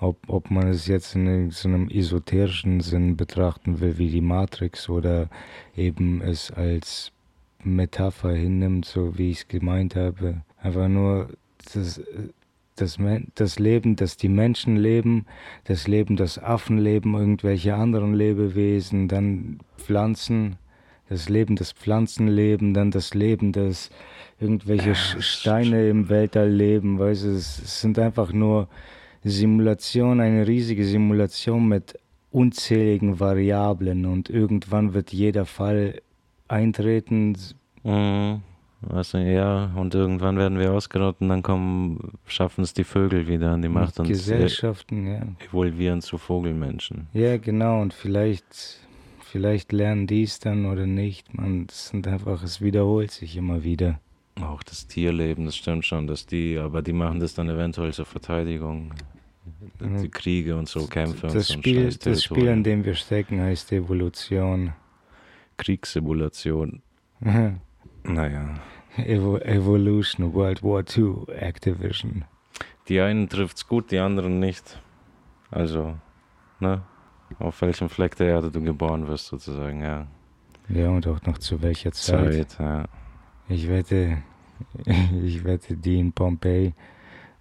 [0.00, 4.88] Ob, ob man es jetzt in so einem esoterischen Sinn betrachten will, wie die Matrix,
[4.88, 5.28] oder
[5.76, 7.12] eben es als
[7.64, 10.42] Metapher hinnimmt, so wie ich es gemeint habe.
[10.60, 11.28] Einfach nur
[11.72, 12.00] das,
[12.76, 12.98] das,
[13.34, 15.26] das Leben, das die Menschen leben,
[15.64, 20.56] das Leben, das Affen leben, irgendwelche anderen Lebewesen, dann Pflanzen,
[21.08, 23.90] das Leben, das Pflanzen leben, dann das Leben, das
[24.40, 28.68] irgendwelche Steine im Weltall leben, weißt du, es, es sind einfach nur
[29.24, 31.98] Simulation, eine riesige Simulation mit
[32.30, 36.00] unzähligen Variablen und irgendwann wird jeder Fall
[36.46, 37.34] eintreten,
[37.82, 38.42] Mhm.
[38.80, 43.26] Weißt du, ja, und irgendwann werden wir ausgerottet und dann kommen, schaffen es die Vögel
[43.26, 45.22] wieder an die Macht und Gesellschaften, ja.
[45.44, 47.08] evolvieren zu Vogelmenschen.
[47.12, 48.78] Ja, genau, und vielleicht,
[49.20, 51.34] vielleicht lernen die es dann oder nicht.
[51.34, 53.98] Man, es einfach, es wiederholt sich immer wieder.
[54.42, 58.06] Auch das Tierleben, das stimmt schon, dass die, aber die machen das dann eventuell zur
[58.06, 58.94] Verteidigung.
[59.80, 62.94] Die Kriege und so, Kämpfe und Das so ein Spiel, das Spiel, in dem wir
[62.94, 64.72] stecken, heißt Evolution.
[65.56, 66.82] Kriegssimulation.
[68.04, 68.54] Naja.
[68.96, 72.24] Evo Evolution, World War II, Activision.
[72.88, 74.80] Die einen trifft's gut, die anderen nicht.
[75.50, 75.98] Also,
[76.58, 76.82] ne?
[77.38, 80.06] Auf welchem Fleck der Erde du geboren wirst, sozusagen, ja.
[80.70, 82.50] Ja, und auch noch zu welcher Zeit.
[82.50, 82.84] Zeit, ja.
[83.48, 84.22] Ich wette,
[85.24, 86.74] ich wette, die in Pompeji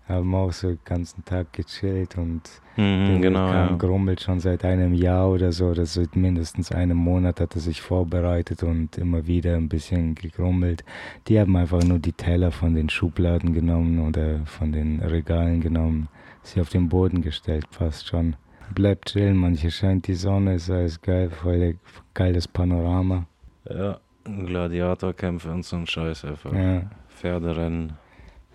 [0.08, 2.41] haben auch so den ganzen Tag gechillt und
[2.77, 3.75] Mhm, genau, Vulkan ja.
[3.75, 7.82] grummelt schon seit einem Jahr oder so, oder seit mindestens einem Monat hat er sich
[7.82, 10.84] vorbereitet und immer wieder ein bisschen gegrummelt.
[11.27, 16.08] Die haben einfach nur die Teller von den Schubladen genommen oder von den Regalen genommen,
[16.43, 18.36] sie auf den Boden gestellt, fast schon.
[18.75, 21.77] Bleibt chillen, manche scheint die Sonne, ist alles geil, voll
[22.13, 23.25] geiles Panorama.
[23.67, 26.53] Ja, Gladiatorkämpfe und so ein Scheiß einfach.
[26.53, 26.82] Ja,
[27.19, 27.93] Pferderennen,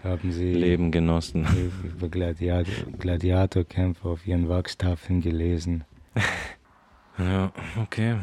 [0.05, 1.47] haben sie Leben genossen.
[1.85, 5.85] über Gladiator, Gladiatorkämpfe auf ihren Wachstafeln gelesen.
[7.19, 8.17] Ja, okay.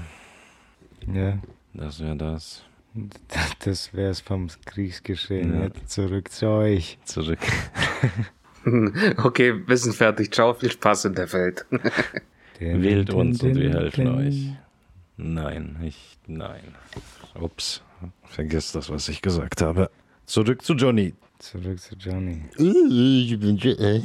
[1.13, 1.37] Ja.
[1.75, 2.63] Das wäre das.
[3.59, 5.61] Das wär's vom Kriegsgeschehen.
[5.61, 5.69] Ja.
[5.85, 6.97] Zurück zu euch.
[7.03, 7.39] Zurück.
[9.17, 10.33] Okay, wir sind fertig.
[10.33, 11.65] Ciao, viel Spaß in der Welt.
[12.59, 14.49] Wählt uns und wir helfen euch.
[15.15, 16.17] Nein, ich.
[16.27, 16.75] Nein.
[17.39, 17.81] Ups.
[18.25, 19.89] Vergiss das, was ich gesagt habe.
[20.29, 21.15] Zurück zu Johnny.
[21.39, 22.43] Zurück zu Johnny.
[22.59, 23.99] Äh,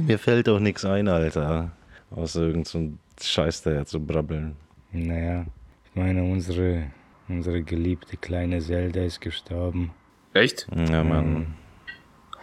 [0.00, 1.70] mir fällt auch nichts ein, Alter.
[2.10, 4.56] Außer irgend so ein Scheiß daher zu brabbeln.
[4.92, 5.44] Naja,
[5.84, 6.84] ich meine, unsere,
[7.28, 9.90] unsere geliebte kleine Zelda ist gestorben.
[10.32, 10.66] Echt?
[10.74, 11.56] Ja, Mann.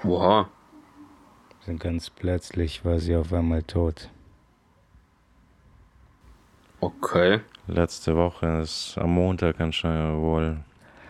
[0.04, 0.48] Oha.
[1.66, 4.12] Und ganz plötzlich war sie auf einmal tot.
[6.82, 7.40] Okay.
[7.66, 10.58] Letzte Woche, ist am Montag anscheinend wohl,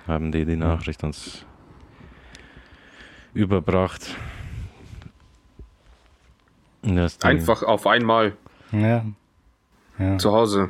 [0.08, 1.46] haben die die Nachricht uns
[3.34, 4.15] überbracht.
[7.22, 8.36] Einfach auf einmal
[8.72, 9.06] Ja.
[10.00, 10.17] Ja.
[10.17, 10.69] zu Hause.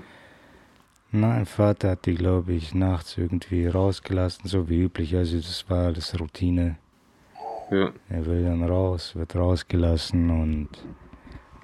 [1.11, 5.15] Mein Vater hat die, glaube ich, nachts irgendwie rausgelassen, so wie üblich.
[5.15, 6.77] Also das war alles Routine.
[7.71, 7.91] Ja.
[8.09, 10.69] Er will dann raus, wird rausgelassen und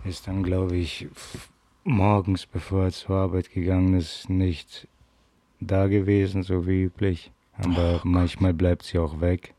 [0.06, 1.08] ist dann, glaube ich,
[1.84, 4.88] morgens, bevor er zur Arbeit gegangen ist, nicht
[5.60, 7.32] da gewesen, so wie üblich.
[7.58, 9.54] Aber manchmal bleibt sie auch weg.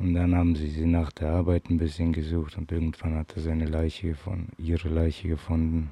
[0.00, 3.42] Und dann haben sie sie nach der Arbeit ein bisschen gesucht und irgendwann hat er
[3.42, 5.90] seine Leiche gefunden, ihre Leiche gefunden.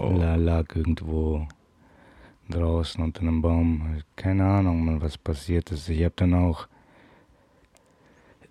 [0.00, 0.10] Oh.
[0.10, 1.48] La lag irgendwo
[2.48, 4.02] draußen unter einem Baum.
[4.14, 5.88] Keine Ahnung, was passiert ist.
[5.88, 6.68] Ich habe dann auch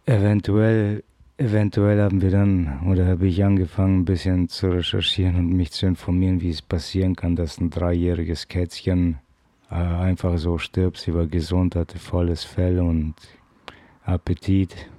[0.05, 1.05] eventuell,
[1.38, 5.85] eventuell haben wir dann, oder habe ich angefangen, ein bisschen zu recherchieren und mich zu
[5.85, 9.19] informieren, wie es passieren kann, dass ein dreijähriges Kätzchen
[9.69, 10.97] einfach so stirbt.
[10.97, 13.15] Sie war gesund, hatte volles Fell und
[14.04, 14.89] Appetit.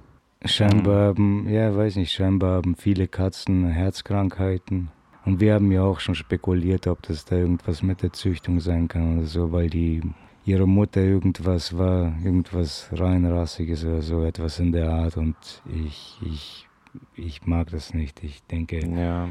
[0.45, 4.89] Scheinbar haben, ja, weiß nicht, scheinbar haben viele Katzen Herzkrankheiten.
[5.25, 8.87] Und wir haben ja auch schon spekuliert, ob das da irgendwas mit der Züchtung sein
[8.87, 10.01] kann oder so, weil die
[10.45, 15.17] ihre Mutter irgendwas war, irgendwas reinrassiges oder so, etwas in der Art.
[15.17, 16.67] Und ich, ich,
[17.15, 18.23] ich mag das nicht.
[18.23, 19.27] Ich denke, Ja,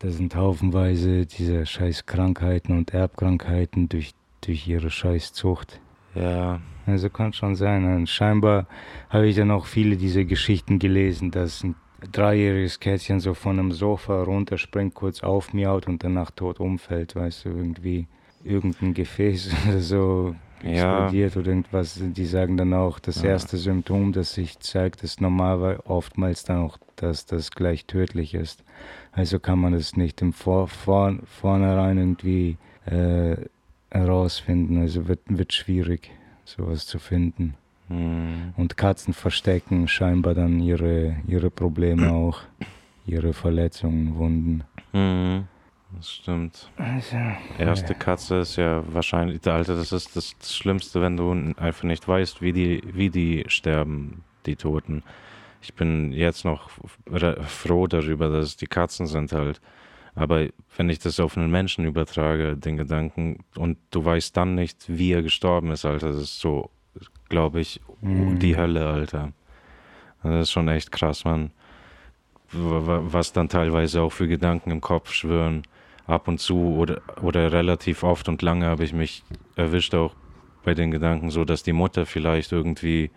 [0.00, 5.80] da sind haufenweise diese scheiß Krankheiten und Erbkrankheiten durch, durch ihre scheiß Zucht.
[6.14, 6.60] Ja.
[6.86, 7.84] Also kann schon sein.
[7.96, 8.66] Und scheinbar
[9.10, 11.74] habe ich dann auch viele dieser Geschichten gelesen, dass ein
[12.12, 17.48] dreijähriges Kätzchen so von einem Sofa runterspringt, kurz aufmiaut und danach tot umfällt, weißt du,
[17.50, 18.06] irgendwie
[18.44, 20.70] irgendein Gefäß oder so Ja.
[21.06, 22.00] explodiert oder irgendwas.
[22.02, 23.30] Die sagen dann auch, das Ja.
[23.30, 28.64] erste Symptom, das sich zeigt, ist normal, oftmals dann auch, dass das gleich tödlich ist.
[29.12, 33.36] Also kann man das nicht im Vor vor Vornherein irgendwie äh,
[33.90, 34.80] herausfinden.
[34.80, 36.10] Also wird, wird schwierig,
[36.44, 37.54] sowas zu finden.
[37.88, 38.52] Hm.
[38.56, 42.40] Und Katzen verstecken scheinbar dann ihre, ihre Probleme auch,
[43.06, 44.64] ihre Verletzungen, Wunden.
[44.92, 45.44] Hm.
[45.96, 46.70] Das stimmt.
[46.76, 47.16] Also,
[47.58, 52.42] Erste Katze ist ja wahrscheinlich, Alter, das ist das, Schlimmste, wenn du einfach nicht weißt,
[52.42, 55.02] wie die, wie die sterben, die Toten.
[55.62, 56.70] Ich bin jetzt noch
[57.46, 59.60] froh darüber, dass es die Katzen sind halt.
[60.18, 64.84] Aber wenn ich das auf einen Menschen übertrage, den Gedanken, und du weißt dann nicht,
[64.88, 66.70] wie er gestorben ist, Alter, das ist so,
[67.28, 68.38] glaube ich, Mhm.
[68.38, 69.32] die Hölle, Alter.
[70.22, 71.50] Das ist schon echt krass, man.
[72.50, 75.62] Was dann teilweise auch für Gedanken im Kopf schwören.
[76.06, 79.22] Ab und zu oder, oder relativ oft und lange habe ich mich
[79.56, 80.14] erwischt auch
[80.64, 83.10] bei den Gedanken so, dass die Mutter vielleicht irgendwie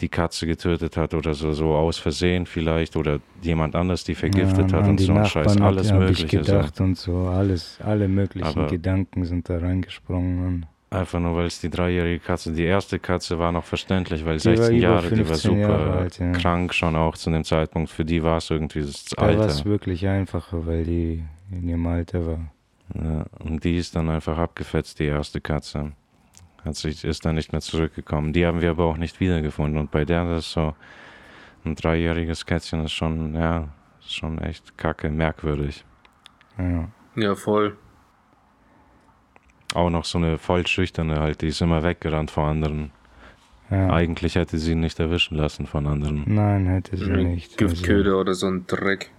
[0.00, 4.72] die Katze getötet hat oder so, so aus Versehen vielleicht oder jemand anders die vergiftet
[4.72, 6.24] ja, hat und so ein Scheiß, alles Mögliche.
[6.24, 6.38] ich So.
[6.52, 10.46] gedacht und so, alles, alle möglichen Aber- Gedanken sind da reingesprungen.
[10.46, 14.38] Und Einfach nur, weil es die dreijährige Katze, die erste Katze war noch verständlich, weil
[14.38, 16.32] Die war 16 über Jahre, die war 15 Jahre super alt, ja.
[16.32, 17.90] krank schon auch zu dem Zeitpunkt.
[17.90, 19.64] Für die war es irgendwie das da war es Alter.
[19.66, 22.40] wirklich einfacher, weil die in ihrem Alter war.
[22.94, 25.92] Ja, und die ist dann einfach abgefetzt, die erste Katze.
[26.64, 28.32] Hat sich, ist dann nicht mehr zurückgekommen.
[28.32, 29.78] Die haben wir aber auch nicht wiedergefunden.
[29.78, 30.74] Und bei der, das ist so
[31.64, 33.68] ein dreijähriges Kätzchen, ist schon, ja,
[34.00, 35.84] ist schon echt kacke, merkwürdig.
[36.58, 36.88] Ja.
[37.16, 37.76] Ja, voll.
[39.74, 42.90] Auch noch so eine voll schüchterne halt, die ist immer weggerannt vor anderen.
[43.70, 43.90] Ja.
[43.90, 46.24] Eigentlich hätte sie ihn nicht erwischen lassen von anderen.
[46.26, 47.52] Nein, hätte sie nicht.
[47.52, 49.12] Also, Giftköder oder so ein Dreck.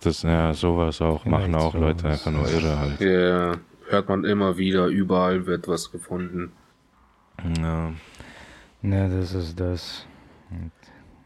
[0.00, 2.26] Das, ja, sowas auch, machen Vielleicht auch Leute sowas.
[2.26, 3.00] einfach nur irre halt.
[3.00, 3.52] Ja,
[3.88, 6.50] hört man immer wieder, überall wird was gefunden.
[7.60, 7.92] Ja.
[8.82, 10.06] Ja, das ist das.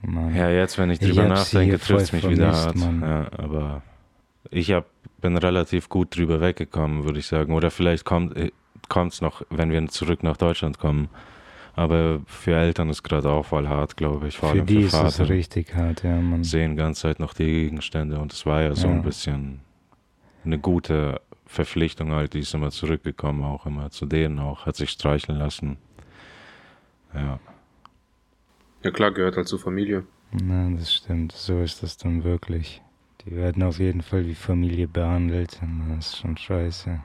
[0.03, 0.35] Mann.
[0.35, 2.77] Ja, jetzt, wenn ich Ich drüber sie nachdenke, trifft es mich wieder hart.
[2.77, 3.83] Ja, aber
[4.51, 4.87] ich hab,
[5.21, 7.53] bin relativ gut drüber weggekommen, würde ich sagen.
[7.55, 11.09] Oder vielleicht kommt es noch, wenn wir zurück nach Deutschland kommen.
[11.75, 14.39] Aber für Eltern ist gerade auch voll hart, glaube ich.
[14.39, 15.29] Vor Für allem die für ist es Vater.
[15.29, 16.43] richtig hart, ja, man.
[16.45, 18.19] Sehen die ganze Zeit noch die Gegenstände.
[18.19, 18.95] Und es war ja so Ja.
[18.95, 19.61] ein bisschen
[20.45, 22.33] eine gute Verpflichtung halt.
[22.35, 24.65] Die ist immer zurückgekommen, auch immer zu denen auch.
[24.67, 25.77] Hat sich streicheln lassen.
[27.17, 27.41] Ja.
[28.83, 30.05] Ja klar, gehört halt zur Familie.
[30.33, 31.33] Na, das stimmt.
[31.33, 32.83] So ist das dann wirklich.
[33.25, 35.61] Die werden auf jeden Fall wie Familie behandelt.
[35.89, 37.01] Das ist schon scheiße.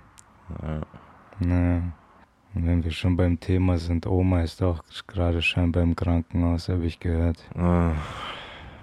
[0.61, 0.81] ja.
[1.39, 1.81] Naja.
[2.53, 6.85] Und wenn wir schon beim Thema sind, Oma ist auch gerade scheinbar im Krankenhaus, habe
[6.85, 7.37] ich gehört.
[7.55, 7.93] Ah,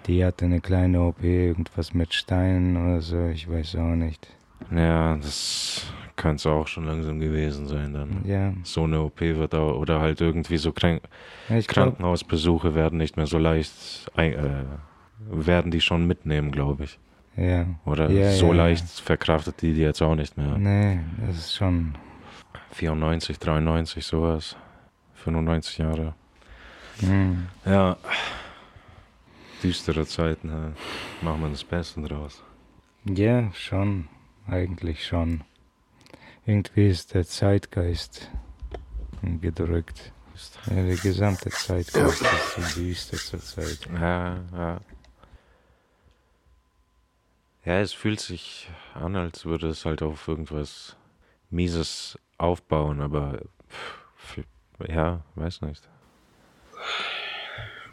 [0.07, 4.27] Die hatte eine kleine OP, irgendwas mit Steinen oder so, ich weiß auch nicht.
[4.71, 8.21] Ja, das könnte es auch schon langsam gewesen sein dann.
[8.27, 11.01] Ja, So eine OP wird auch, oder halt irgendwie so Krank
[11.49, 14.37] glaube, Krankenhausbesuche werden nicht mehr so leicht, äh,
[15.31, 16.99] werden die schon mitnehmen, glaube ich.
[17.37, 17.65] ja.
[17.87, 18.57] Oder Ja, so ja, ja.
[18.65, 20.59] leicht verkraftet die die jetzt auch nicht mehr.
[20.59, 21.95] Nee, das ist schon,
[22.73, 24.57] 94, 93, sowas.
[25.15, 26.15] 95 Jahre.
[27.01, 27.97] hm, Ja.
[29.63, 30.73] Düstere Zeiten, ja.
[31.21, 32.43] machen wir das Beste draus.
[33.05, 34.07] ja, schon,
[34.47, 35.43] eigentlich schon.
[36.49, 38.31] Irgendwie ist der Zeitgeist
[39.21, 40.13] gedrückt.
[40.67, 43.81] Ja, der gesamte Zeitgeist ist so düster zur Zeit.
[43.93, 44.81] Ja, ja.
[47.67, 50.97] Ja, es fühlt sich an, als würde es halt auf irgendwas
[51.51, 54.39] Mieses aufbauen, aber pff,
[54.89, 55.87] ja, weiß nicht.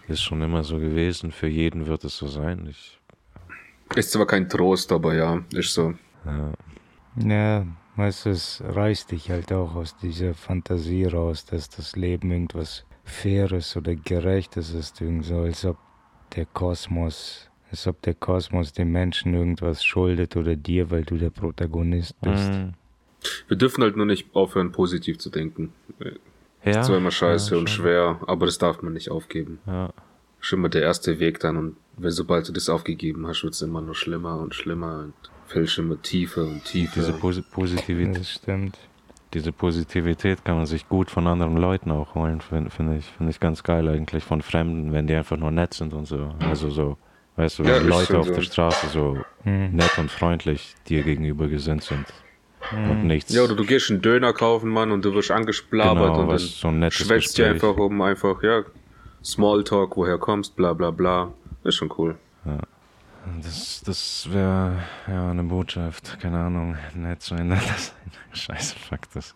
[0.07, 2.67] Ist schon immer so gewesen, für jeden wird es so sein.
[2.69, 3.01] Ich,
[3.95, 5.93] Ist zwar kein Trost, aber ja, ist so.
[6.23, 6.53] ja,
[7.17, 12.31] Ja, weißt du, es reißt dich halt auch aus dieser Fantasie raus, dass das Leben
[12.31, 15.77] irgendwas Faires oder Gerechtes ist, irgendwie so, als ob
[16.36, 21.29] der Kosmos, als ob der Kosmos dem Menschen irgendwas schuldet oder dir, weil du der
[21.29, 22.51] Protagonist bist.
[22.51, 22.69] Mm,
[23.47, 25.71] Wir dürfen halt nur nicht aufhören, positiv zu denken.
[26.63, 29.60] ja, Zwar immer scheiße ja, und schwer, aber das darf man nicht aufgeben.
[29.65, 29.91] Ja,
[30.39, 33.62] Schon mal der erste Weg dann und wenn sobald du das aufgegeben hast, wird es
[33.62, 35.13] immer nur schlimmer und schlimmer und
[35.45, 36.95] fällst immer tiefer und tiefer.
[36.95, 38.77] diese Posi Positivität, Das stimmt.
[39.34, 43.31] diese Positivität kann man sich gut von anderen Leuten auch holen, finde find ich, finde
[43.31, 46.34] ich ganz geil eigentlich, von Fremden, wenn die einfach nur nett sind und so.
[46.39, 46.97] Also so
[47.38, 48.34] Weißt du, Ja, wenn Leute auf so.
[48.34, 49.75] der Straße so Hm.
[49.75, 52.08] nett und freundlich dir gegenüber gesinnt sind
[52.71, 53.34] und nichts.
[53.34, 56.41] Ja, oder du gehst einen Döner kaufen, Mann, und du wirst angesplabbert Genau, und was
[56.43, 58.63] dann so ein nettes schwätzt dir einfach um einfach, ja,
[59.23, 61.34] Smalltalk, woher kommst, bla bla bla.
[61.63, 62.17] Ist schon cool.
[63.41, 67.59] Das, das wäre ja eine Botschaft, keine Ahnung, nett zu ändern.
[67.67, 67.93] Das
[68.33, 69.35] Scheiße, fuck das.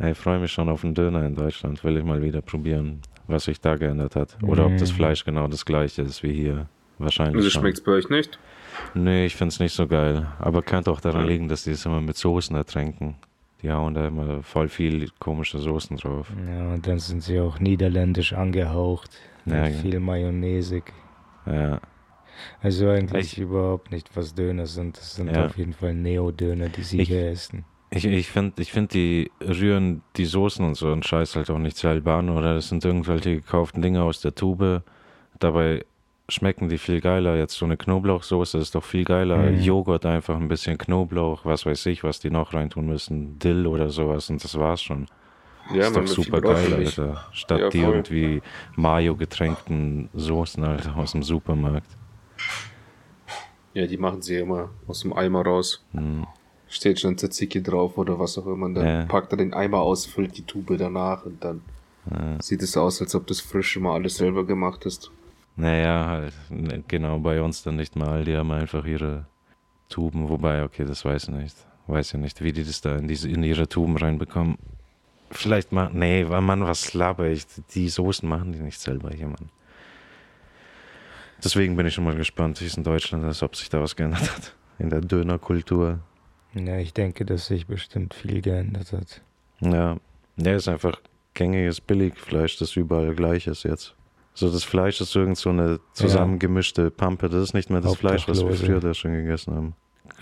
[0.00, 3.44] Ich freue mich schon auf einen Döner in Deutschland, will ich mal wieder probieren, was
[3.44, 4.36] sich da geändert hat.
[4.42, 4.90] Oder ob das.
[4.90, 6.66] Fleisch genau das gleiche ist wie hier.
[6.98, 7.36] Wahrscheinlich.
[7.36, 7.62] Wieso schon.
[7.62, 8.38] schmeckt's bei euch nicht?
[8.94, 10.26] Nee, ich find's nicht so geil.
[10.38, 11.26] Aber könnte auch daran Ja.
[11.28, 13.16] liegen, dass die es immer mit Soßen ertränken.
[13.62, 16.32] Die hauen da immer voll viel komische Soßen drauf.
[16.48, 19.10] Ja, und dann sind sie auch niederländisch angehaucht.
[19.44, 20.82] Ja, viel Mayonnaise.
[21.46, 21.80] Ja,
[22.60, 24.96] Also eigentlich Ich- überhaupt nicht, was Döner sind.
[24.98, 25.46] Das sind Ja.
[25.46, 27.64] auf jeden Fall Neo-Döner, die sie Ich- hier essen.
[27.90, 31.58] ich, ich finde, ich find, die rühren die Soßen und so und Scheiß halt auch
[31.58, 32.30] nicht selber an.
[32.30, 34.82] Oder das sind irgendwelche gekauften Dinge aus der Tube.
[35.38, 35.84] Dabei
[36.28, 37.36] schmecken die viel geiler.
[37.36, 39.38] Jetzt so eine Knoblauchsoße ist doch viel geiler.
[39.50, 39.60] Mhm.
[39.60, 43.38] Joghurt einfach ein bisschen Knoblauch, was weiß ich, was die noch reintun müssen.
[43.38, 45.06] Dill oder sowas und das war's schon.
[45.74, 46.74] Ja, ist doch super geil.
[46.74, 47.24] Alter.
[47.32, 48.42] Statt Ja, die irgendwie
[48.76, 51.86] Mayo-getränkten Soßen, Alter, aus dem Supermarkt.
[53.74, 55.82] Ja, die machen sie immer aus dem Eimer raus.
[55.92, 56.26] Hm.
[56.68, 58.66] Steht schon Tzatziki drauf oder was auch immer.
[58.66, 59.04] Und dann Ja.
[59.06, 61.62] packt er den Eimer aus, füllt die Tube danach und dann
[62.40, 65.10] sieht es aus, als ob das frisch immer alles selber gemacht ist.
[65.54, 68.24] Naja, halt, ne, genau, bei uns dann nicht mal.
[68.24, 69.26] Die haben einfach ihre
[69.88, 71.56] Tuben, wobei, okay, das weiß ich nicht.
[71.86, 74.56] Weiß ja nicht, wie die das da in, diese, in ihre Tuben reinbekommen.
[75.30, 77.44] Vielleicht mal, nee, Mann, was laber ich?
[77.74, 79.50] Die Soßen machen die nicht selber hier, Mann.
[81.44, 83.96] Deswegen bin ich schon mal gespannt, wie es in Deutschland ist, ob sich da was
[83.96, 84.54] geändert hat.
[84.78, 86.00] In der Dönerkultur.
[86.54, 89.22] Ja, ich denke, dass sich bestimmt viel geändert hat.
[89.60, 89.96] Ja,
[90.36, 91.00] der ist einfach
[91.34, 93.94] gängiges Billigfleisch, das überall gleich ist jetzt.
[94.34, 97.28] So, das Fleisch ist irgend so eine zusammengemischte Pampe.
[97.28, 99.74] Das ist nicht mehr das Fleisch, was wir früher da schon gegessen haben.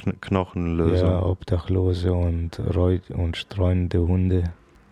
[0.03, 4.45] Kn Knochenlöser, Ja, Obdachlose und, Reu und streunende Hunde.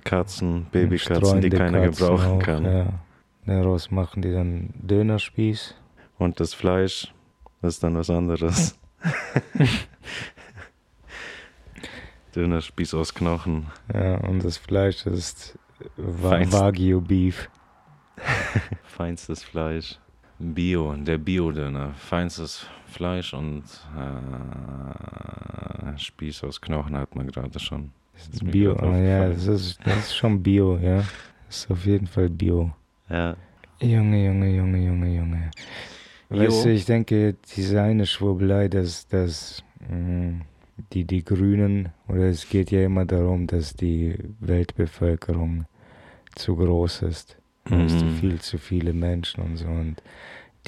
[0.04, 2.64] Katzen, Babykatzen, die keiner Katzen gebrauchen auch, kann.
[2.64, 2.86] Ja.
[3.46, 5.74] Daraus machen die dann Dönerspieß.
[6.18, 7.12] Und das Fleisch
[7.62, 8.78] ist dann was anderes.
[12.34, 13.66] Dönerspieß aus Knochen.
[13.92, 15.58] Ja, und das Fleisch ist
[16.20, 16.52] Feinst.
[16.52, 17.48] Wagyu Beef.
[18.84, 19.98] Feinstes Fleisch.
[20.38, 21.94] Bio, der Bio-Döner.
[21.94, 23.64] Feinstes Fleisch und
[23.96, 27.90] äh, Spieß aus Knochen hat man gerade schon.
[28.42, 31.04] Bio, ah, ja, das ist, das ist schon Bio, ja.
[31.46, 32.72] Das ist auf jeden Fall Bio.
[33.08, 33.36] Ja.
[33.80, 35.50] Junge, Junge, Junge, Junge, Junge.
[36.30, 40.42] Weißt du, ich denke, diese eine Schwurbelei, dass, dass mh,
[40.92, 45.66] die, die Grünen, oder es geht ja immer darum, dass die Weltbevölkerung
[46.34, 47.36] zu groß ist.
[47.64, 48.10] Weißt du, Mhm.
[48.10, 49.68] viel zu viele Menschen und so.
[49.68, 50.02] Und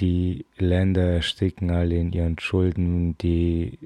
[0.00, 3.78] die Länder ersticken alle in ihren Schulden, die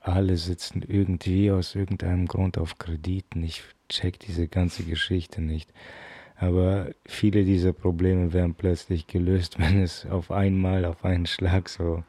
[0.00, 3.42] alle sitzen irgendwie aus irgendeinem Grund auf Krediten.
[3.42, 5.70] Ich check diese ganze Geschichte nicht.
[6.40, 12.04] Aber viele dieser Probleme werden plötzlich gelöst, wenn es auf einmal, auf einen Schlag so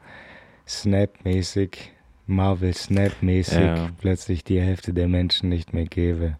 [0.66, 1.92] Snap-mäßig,
[2.26, 3.88] Marvel Snap-mäßig Ja.
[3.98, 6.38] plötzlich die Hälfte der Menschen nicht mehr gäbe.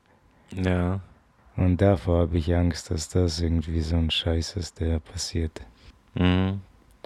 [0.55, 1.00] Ja.
[1.57, 5.61] Und davor habe ich Angst, dass das irgendwie so ein Scheiß ist, der passiert.
[6.14, 6.61] Mhm.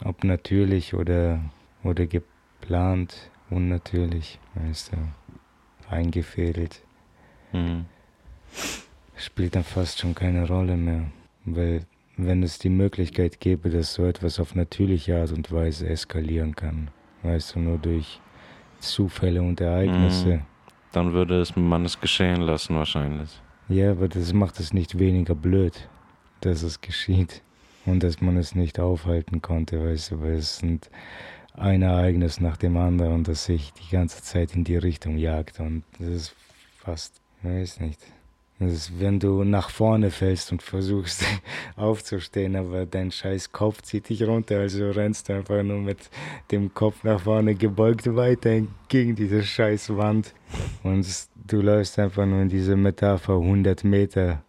[0.04, 1.40] Ob natürlich oder,
[1.82, 4.96] oder geplant, unnatürlich, weißt du,
[5.90, 6.82] eingefädelt,
[7.52, 7.86] Mhm.
[9.16, 11.04] Spielt dann fast schon keine Rolle mehr.
[11.44, 11.82] Weil
[12.16, 16.90] wenn es die Möglichkeit gäbe, dass so etwas auf natürliche Art und Weise eskalieren kann,
[17.22, 18.20] weißt du, nur durch
[18.80, 20.36] Zufälle und Ereignisse.
[20.36, 20.42] Mhm.
[20.92, 23.40] Dann würde es man es geschehen lassen wahrscheinlich.
[23.68, 25.88] Ja, aber das macht es nicht weniger blöd,
[26.40, 27.42] dass es geschieht
[27.86, 30.90] und dass man es nicht aufhalten konnte, weißt du, weil es sind
[31.54, 35.84] ein Ereignis nach dem anderen, das sich die ganze Zeit in die Richtung jagt und
[35.98, 36.36] das ist
[36.76, 38.00] fast, weiß nicht.
[38.60, 41.24] Das ist, wenn du nach vorne fällst und versuchst
[41.76, 46.08] aufzustehen, aber dein scheiß Kopf zieht dich runter, also rennst du einfach nur mit
[46.52, 50.34] dem Kopf nach vorne gebeugt weiter gegen diese scheiß Wand.
[50.84, 51.04] Und
[51.48, 54.42] du läufst einfach nur in diese Metapher 100 Meter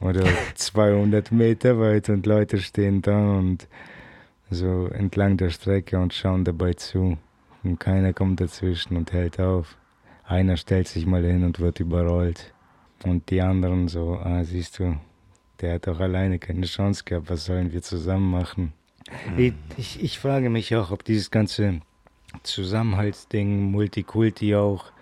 [0.00, 3.68] oder 200 Meter weit und Leute stehen da und
[4.48, 7.18] so entlang der Strecke und schauen dabei zu.
[7.62, 9.76] Und keiner kommt dazwischen und hält auf.
[10.24, 12.54] Einer stellt sich mal hin und wird überrollt.
[13.04, 14.96] Und die anderen so, ah, siehst du,
[15.60, 18.72] der hat doch alleine keine Chance gehabt, was sollen wir zusammen machen?
[19.36, 21.80] Ich, ich, ich frage mich auch, ob dieses ganze
[22.42, 24.92] Zusammenhaltsding, Multikulti auch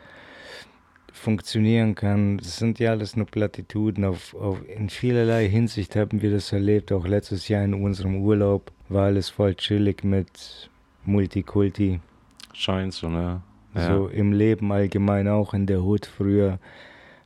[1.13, 2.39] funktionieren kann.
[2.39, 4.05] Das sind ja alles nur Plattituden.
[4.05, 6.93] Auf, auf, in vielerlei Hinsicht haben wir das erlebt.
[6.93, 10.71] Auch letztes Jahr in unserem Urlaub war alles voll chillig mit
[11.05, 12.01] Multikulti.
[12.53, 13.43] Scheint so, ne?
[13.75, 13.87] Ja.
[13.87, 16.59] So im Leben allgemein auch in der Hut früher.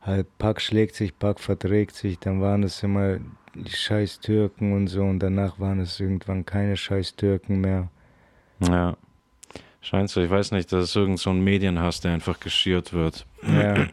[0.03, 3.19] Halt, Pack schlägt sich, Pack verträgt sich, dann waren es immer
[3.55, 7.89] die scheiß Türken und so und danach waren es irgendwann keine scheiß Türken mehr.
[8.61, 8.97] Ja.
[9.81, 13.27] Scheint so, ich weiß nicht, dass es irgend so ein Medienhass, der einfach geschürt wird.
[13.43, 13.87] Ja.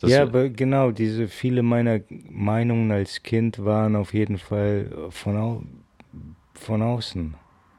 [0.00, 1.98] Das, ja, aber genau, diese viele meiner
[2.30, 5.62] Meinungen als Kind waren auf jeden Fall von, au
[6.54, 7.34] von außen.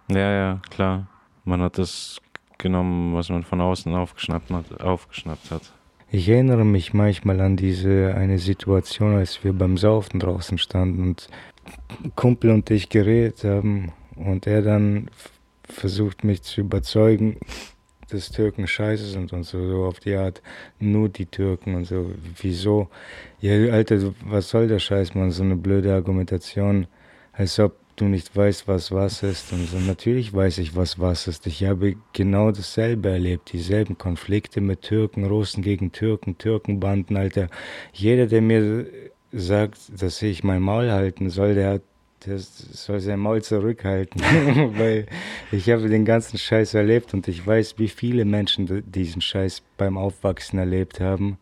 [0.09, 1.07] ja, ja, klar.
[1.45, 2.19] Man hat das
[2.57, 4.81] genommen, was man von außen aufgeschnappt hat.
[4.81, 5.71] Aufgeschnappt hat.
[6.11, 11.27] Ich erinnere mich manchmal an diese eine Situation, als wir beim Saufen draußen standen und
[12.15, 15.11] Kumpel und ich geredet haben und er dann
[15.63, 17.37] versucht mich zu überzeugen,
[18.09, 20.41] dass Türken scheiße sind und so, so auf die Art,
[20.79, 22.11] nur die Türken und so.
[22.41, 22.89] Wieso?
[23.39, 25.29] Ja, Alter, was soll der Scheiß, man?
[25.29, 26.87] So eine blöde Argumentation,
[27.33, 29.51] als ob du nicht weißt, was was ist.
[29.53, 31.47] Und so, natürlich weiß ich, was was ist.
[31.47, 37.47] Ich habe genau dasselbe erlebt, dieselben Konflikte mit Türken, Russen gegen Türken, Türkenbanden, Alter.
[37.93, 38.85] Jeder, der mir
[39.31, 41.81] sagt, dass ich mein Maul halten soll, der hat
[42.25, 44.21] der soll sein Maul zurückhalten,
[44.77, 45.05] weil
[45.51, 49.97] ich habe den ganzen Scheiß erlebt und ich weiß, wie viele Menschen diesen Scheiß beim
[49.97, 51.37] Aufwachsen erlebt haben.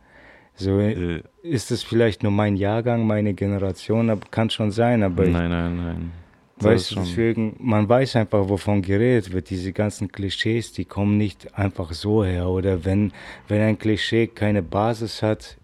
[0.55, 5.26] So Äh, ist es vielleicht nur mein Jahrgang, meine Generation, aber kann schon sein, aber
[5.26, 6.12] ich nein, nein, nein.
[6.12, 6.27] Das
[6.60, 9.49] Weißt du, deswegen, man weiß einfach, wovon geredet wird.
[9.49, 12.47] Diese ganzen Klischees, die kommen nicht einfach so her.
[12.47, 13.14] Oder wenn,
[13.47, 15.58] wenn ein Klischee keine Basis hat,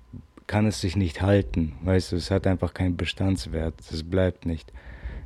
[0.46, 1.74] kann es sich nicht halten.
[1.84, 3.74] Weißt du, es hat einfach keinen Bestandswert.
[3.90, 4.72] Das bleibt nicht.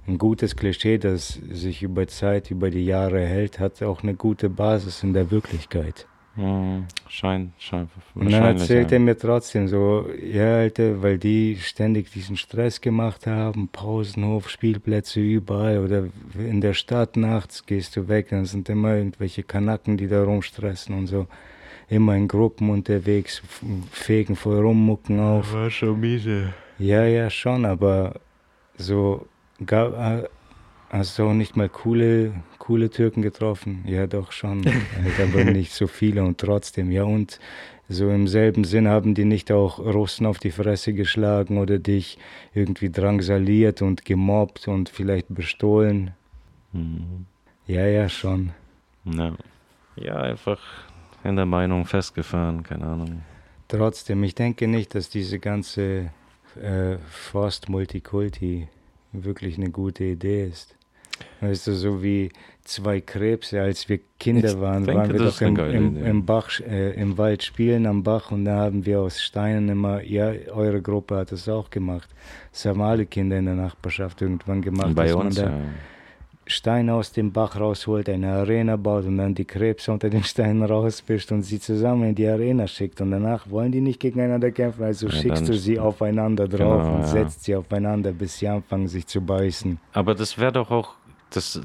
[0.08, 4.50] Ein gutes Klischee, das sich über Zeit, über die Jahre hält, hat auch eine gute
[4.50, 6.08] Basis in der Wirklichkeit.
[6.38, 7.90] Hm, scheint, scheint.
[8.14, 13.26] Und dann erzählt er mir trotzdem so, ja, Alter, weil die ständig diesen Stress gemacht
[13.26, 16.06] haben, Pausenhof, Spielplätze überall oder
[16.38, 20.96] in der Stadt nachts gehst du weg, dann sind immer irgendwelche Kanacken, die da rumstressen
[20.96, 21.26] und so.
[21.90, 23.42] Immer in Gruppen unterwegs,
[23.92, 25.52] fegen voll rum, mucken auf.
[25.54, 26.54] War schon miese.
[26.78, 28.20] Ja, ja, schon, aber
[28.78, 29.26] so
[29.66, 30.30] gab,
[30.90, 32.34] hast du auch nicht mal coole,
[32.68, 33.86] coole Türken getroffen?
[33.88, 37.40] Ja, doch schon, halt, aber nicht so viele und trotzdem, ja und
[37.88, 42.18] so im selben Sinn haben die nicht auch Russen auf die Fresse geschlagen oder dich
[42.54, 46.12] irgendwie drangsaliert und gemobbt und vielleicht bestohlen?
[46.74, 47.26] Hm.
[47.68, 48.52] Ja, ja, schon.
[49.06, 49.32] Ja.
[49.96, 50.60] ja, einfach
[51.24, 53.22] in der Meinung festgefahren, keine Ahnung.
[53.70, 56.12] Trotzdem, ich denke nicht, dass diese ganze
[56.62, 58.68] äh, Forst Multikulti
[59.14, 60.78] wirklich eine gute Idee ist.
[61.42, 62.30] Weißt du, so wie
[62.68, 66.60] zwei Krebse, als wir Kinder Ich waren, denke, waren wir doch im, im, im Bach,
[66.60, 70.82] äh, im Wald spielen am Bach und da haben wir aus Steinen immer, ja, eure
[70.82, 72.10] Gruppe hat das auch gemacht.
[72.52, 74.94] Das haben alle Kinder in der Nachbarschaft irgendwann gemacht.
[74.96, 75.60] Bei dass man uns, da ja.
[76.50, 80.64] Steine aus dem Bach rausholt, eine Arena baut und dann die Krebse unter den Steinen
[80.64, 83.02] rausfischt und sie zusammen in die Arena schickt.
[83.02, 86.96] Und danach wollen die nicht gegeneinander kämpfen, also Ja, schickst du sie aufeinander drauf Genau,
[86.96, 87.08] und ja.
[87.08, 89.78] setzt sie aufeinander, bis sie anfangen, sich zu beißen.
[89.92, 90.96] Aber das wäre doch auch,
[91.32, 91.62] das,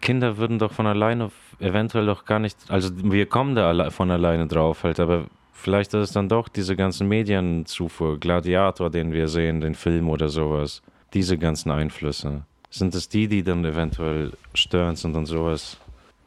[0.00, 4.10] Kinder würden doch von alleine eventuell doch gar nicht, also wir kommen da alle, von
[4.10, 9.28] alleine drauf halt, aber vielleicht ist es dann doch diese ganzen Medienzufuhr, Gladiator, den wir
[9.28, 12.42] sehen, den Film oder sowas, diese ganzen Einflüsse.
[12.70, 15.78] Sind es die, die dann eventuell störend sind und sowas?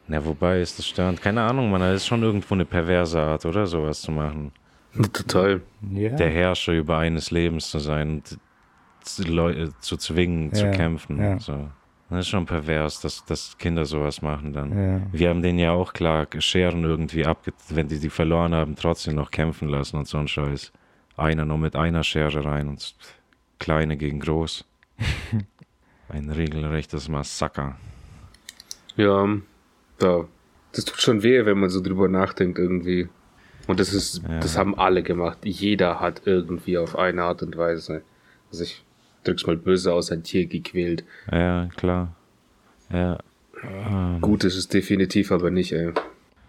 [0.06, 1.20] Na, wobei ist das störend?
[1.20, 3.66] Keine Ahnung, man, das ist schon irgendwo eine perverse Art, oder?
[3.66, 4.52] Sowas zu machen.
[5.12, 5.60] Total.
[5.92, 8.38] Ja, Der Herrscher über eines Lebens zu sein und
[9.02, 11.20] zu, Leu zu zwingen, zu Ja, kämpfen.
[11.20, 11.38] ja.
[11.38, 11.68] So.
[12.10, 14.70] Das ist schon pervers, dass, dass Kinder sowas machen dann.
[14.76, 15.00] ja.
[15.12, 17.52] Wir haben denen ja auch klar Scheren irgendwie abge...
[17.68, 20.72] Wenn die die verloren haben, trotzdem noch kämpfen lassen und so ein Scheiß.
[21.18, 22.94] Einer nur mit einer Schere rein und
[23.58, 24.64] Kleine gegen Groß.
[26.08, 27.76] ein regelrechtes Massaker.
[28.96, 29.26] Ja,
[29.98, 30.24] da.
[30.72, 33.08] Das tut schon weh, wenn man so drüber nachdenkt irgendwie.
[33.66, 34.40] Und das ist, Ja.
[34.40, 35.38] das haben alle gemacht.
[35.42, 38.02] Jeder hat irgendwie auf eine Art und Weise,
[38.50, 38.82] also ich
[39.24, 41.04] drück's mal böse aus, ein Tier gequält.
[41.30, 42.14] Ja, klar.
[42.92, 43.18] Ja.
[43.62, 45.92] Ähm, Gut ist es definitiv aber nicht, ey.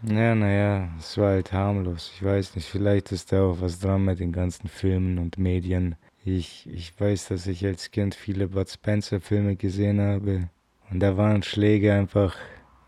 [0.03, 2.11] Ja, naja, es war halt harmlos.
[2.15, 5.95] Ich weiß nicht, vielleicht ist da auch was dran mit den ganzen Filmen und Medien.
[6.23, 10.49] Ich, ich weiß, dass ich als Kind viele Bud Spencer-Filme gesehen habe.
[10.89, 12.35] Und da waren Schläge einfach,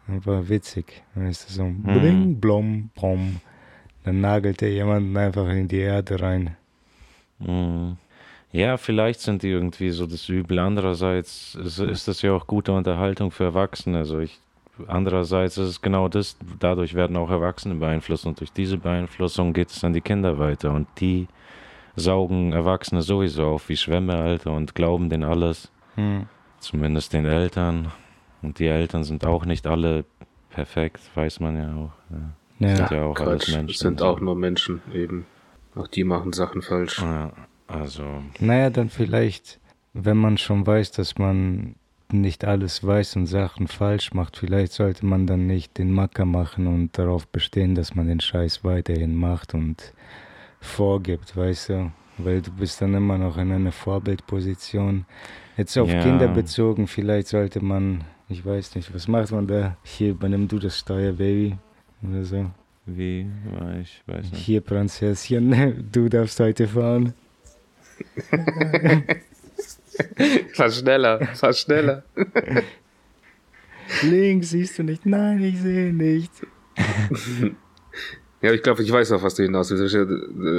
[0.08, 1.04] einfach witzig.
[1.16, 3.42] Weißt du, so ein Bling, Blom, Pom.
[4.04, 6.56] Dann nagelte jemanden einfach in die Erde rein.
[7.40, 7.98] Mhm.
[8.52, 10.60] Ja, vielleicht sind die irgendwie so das Übel.
[10.60, 14.00] Andererseits ist, ist das ja auch gute Unterhaltung für Erwachsene.
[14.00, 14.40] Also ich,
[14.88, 19.70] andererseits ist es genau das, dadurch werden auch Erwachsene beeinflusst und durch diese Beeinflussung geht
[19.70, 21.28] es an die Kinder weiter und die
[21.96, 26.28] saugen Erwachsene sowieso auf wie Schwämme, Alter, und glauben denen alles, Hm.
[26.60, 27.92] zumindest den Eltern.
[28.42, 30.06] Und die Eltern sind auch nicht alle
[30.50, 31.92] perfekt, weiß man ja auch.
[32.10, 32.68] Ja.
[32.68, 32.76] ja.
[32.76, 33.78] Sind ja auch Quatsch, alles Menschen.
[33.78, 35.26] sind auch nur Menschen eben.
[35.76, 37.00] Auch die machen Sachen falsch.
[37.02, 37.32] Ja,
[37.72, 38.24] also.
[38.40, 39.60] Naja, dann vielleicht,
[39.94, 41.76] wenn man schon weiß, dass man
[42.14, 46.68] nicht alles weiß und Sachen falsch macht, vielleicht sollte man dann nicht den Macker machen
[46.68, 49.94] und darauf bestehen, dass man den Scheiß weiterhin macht und
[50.60, 51.92] vorgibt, weißt du?
[52.18, 55.06] Weil du bist dann immer noch in einer Vorbildposition.
[55.58, 56.04] Jetzt auf ja.
[56.04, 59.78] Kinder bezogen, vielleicht sollte man, ich weiß nicht, was macht man da?
[59.84, 61.58] Hier übernimm du das Steuer, Baby.
[62.04, 62.46] Oder so.
[62.86, 63.28] Wie?
[63.82, 64.36] Ich weiß nicht.
[64.36, 67.14] Hier, Prinzesschen, du darfst heute fahren.
[70.54, 72.04] fahr schneller, fahr schneller.
[74.04, 75.06] Links siehst du nicht.
[75.06, 76.32] Nein, ich sehe nicht.
[78.42, 79.96] ja, ich glaube, ich weiß auch, was du hinaus willst.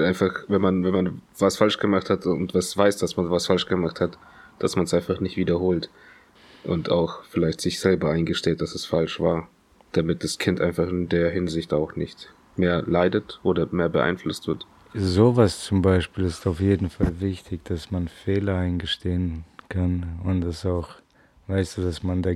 [0.07, 3.47] Einfach, wenn man, wenn man was falsch gemacht hat und was weiß, dass man was
[3.47, 4.19] falsch gemacht hat,
[4.59, 5.91] dass man es einfach nicht wiederholt.
[6.65, 9.49] Und auch vielleicht sich selber eingesteht, dass es falsch war.
[9.93, 14.67] Damit das Kind einfach in der Hinsicht auch nicht mehr leidet oder mehr beeinflusst wird.
[14.95, 20.67] Sowas zum Beispiel ist auf jeden Fall wichtig, dass man Fehler eingestehen kann und das
[20.67, 20.91] auch,
[21.47, 22.33] weißt du, dass man da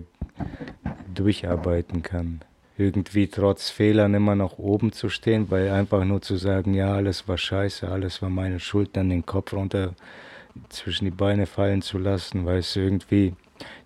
[1.14, 2.40] durcharbeiten kann.
[2.78, 7.28] Irgendwie trotz Fehlern immer noch oben zu stehen, weil einfach nur zu sagen, ja, alles
[7.28, 9.94] war scheiße, alles war meine Schuld, dann den Kopf runter
[10.70, 13.34] zwischen die Beine fallen zu lassen, weißt du, irgendwie,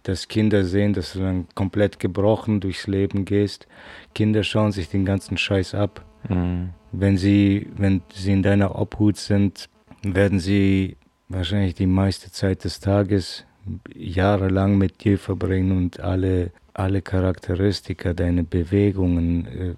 [0.05, 3.67] dass Kinder sehen, dass du dann komplett gebrochen durchs Leben gehst.
[4.15, 6.71] Kinder schauen sich den ganzen Scheiß ab Mhm.
[6.93, 9.69] Wenn sie, wenn sie in deiner Obhut sind,
[10.03, 10.97] werden sie
[11.29, 13.45] wahrscheinlich die meiste Zeit des Tages
[13.95, 19.75] jahrelang mit dir verbringen und alle, alle Charakteristika, deine Bewegungen, äh,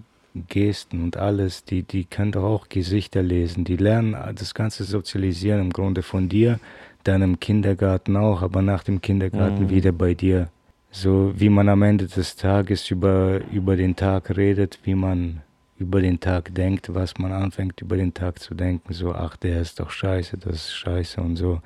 [0.48, 3.64] Gesten und alles, die, die können doch auch Gesichter lesen.
[3.64, 6.58] Die lernen das ganze Sozialisieren im Grunde von dir,
[7.04, 9.70] dann im Kindergarten auch, aber nach dem Kindergarten mhm.
[9.70, 10.48] wieder bei dir.
[10.90, 15.42] So wie man am Ende des Tages über, über den Tag redet, wie man
[15.82, 19.60] über den Tag denkt, was man anfängt über den Tag zu denken, so, ach, der
[19.60, 21.60] ist doch scheiße, das ist scheiße und so,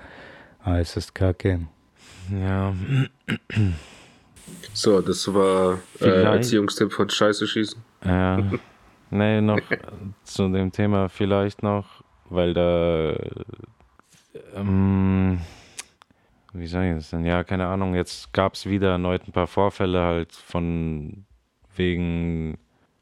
[0.64, 1.60] ah, ist das kacke.
[2.32, 2.74] Ja.
[4.72, 7.80] So, das war äh, Erziehungstipp von Scheiße schießen.
[8.04, 8.38] Ja.
[9.10, 9.60] nee, noch
[10.24, 13.14] zu dem Thema vielleicht noch, weil da,
[14.54, 15.40] ähm,
[16.54, 17.24] wie sage ich das denn?
[17.26, 21.26] Ja, keine Ahnung, jetzt gab es wieder erneut ein paar Vorfälle halt von
[21.76, 22.58] wegen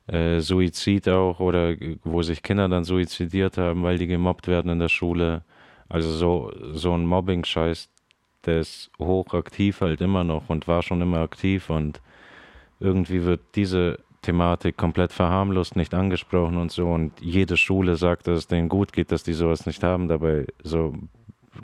[0.07, 4.79] äh, Suizid auch oder wo sich Kinder dann suizidiert haben, weil die gemobbt werden in
[4.79, 5.43] der Schule.
[5.89, 7.89] Also so, so ein Mobbing-Scheiß,
[8.47, 12.01] der ist hochaktiv halt immer noch und war schon immer aktiv und
[12.81, 18.41] irgendwie wird diese Thematik komplett verharmlost, nicht angesprochen und so und jede Schule sagt, dass
[18.41, 20.95] es denen gut geht, dass die sowas nicht haben, dabei so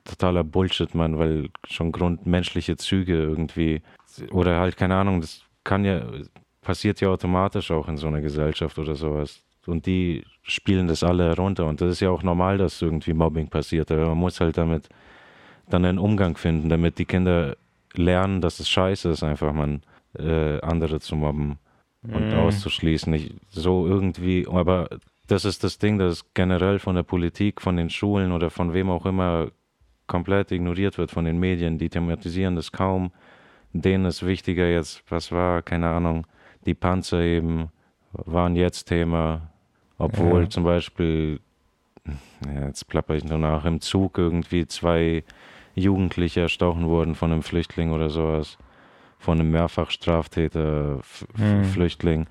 [0.05, 3.83] totaler Bullshit, man, weil schon grundmenschliche Züge irgendwie
[4.31, 6.03] oder halt keine Ahnung, das kann ja
[6.61, 9.43] passiert ja automatisch auch in so einer Gesellschaft oder sowas.
[9.67, 11.67] Und die spielen das alle herunter.
[11.67, 13.91] Und das ist ja auch normal, dass irgendwie Mobbing passiert.
[13.91, 14.89] Aber man muss halt damit
[15.69, 17.57] dann einen Umgang finden, damit die Kinder
[17.95, 19.83] lernen, dass es scheiße ist, einfach man
[20.19, 21.59] äh, andere zu mobben
[22.03, 22.39] und mm.
[22.39, 23.13] auszuschließen.
[23.15, 24.89] Ich, so irgendwie, aber
[25.27, 28.91] das ist das Ding, das generell von der Politik, von den Schulen oder von wem
[28.91, 29.51] auch immer
[30.07, 31.79] komplett ignoriert wird, von den Medien.
[31.79, 33.13] Die thematisieren das kaum.
[33.73, 36.27] Denen ist wichtiger jetzt, was war, keine Ahnung,
[36.67, 37.71] die Panzer eben
[38.13, 39.51] waren jetzt Thema,
[39.99, 40.51] obwohl ja.
[40.51, 41.41] zum Beispiel,
[42.47, 45.25] ja, jetzt plapper ich nur nach, im Zug irgendwie zwei
[45.75, 48.59] Jugendliche erstochen wurden von einem Flüchtling oder sowas,
[49.19, 51.01] von einem Mehrfachstraftäter,
[51.37, 51.65] mhm.
[51.65, 52.27] Flüchtling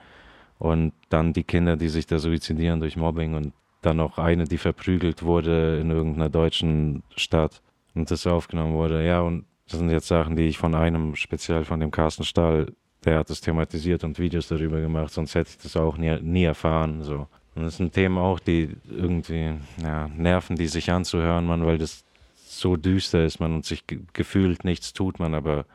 [0.58, 4.58] und dann die Kinder, die sich da suizidieren durch Mobbing und dann noch eine, die
[4.58, 7.62] verprügelt wurde in irgendeiner deutschen Stadt
[7.96, 9.06] und das aufgenommen wurde.
[9.06, 12.74] Ja, und das sind jetzt Sachen, die ich von einem, speziell von dem Carsten Stahl,
[13.06, 16.44] der hat das thematisiert und Videos darüber gemacht, sonst hätte ich das auch nie, nie
[16.44, 17.04] erfahren.
[17.04, 17.28] So.
[17.56, 22.04] Und das sind Themen auch, die irgendwie ja, nerven, die sich anzuhören, man, weil das
[22.36, 25.66] so düster ist, man und sich ge gefühlt nichts tut, man, aber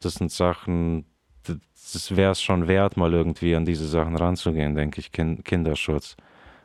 [0.00, 1.04] das sind Sachen,
[1.44, 6.16] das wäre es schon wert, mal irgendwie an diese Sachen ranzugehen, denke ich, kind Kinderschutz.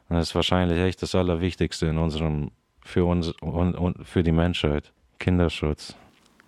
[0.08, 2.52] Und das ist wahrscheinlich echt das Allerwichtigste in unserem,
[2.84, 4.94] für uns und, und für die Menschheit.
[5.18, 5.96] Kinderschutz.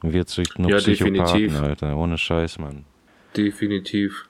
[0.03, 1.59] Wir züchten nur ja, Psychopathen, definitiv.
[1.59, 2.85] Alter, ohne Scheiß, Mann.
[3.37, 4.25] Definitiv.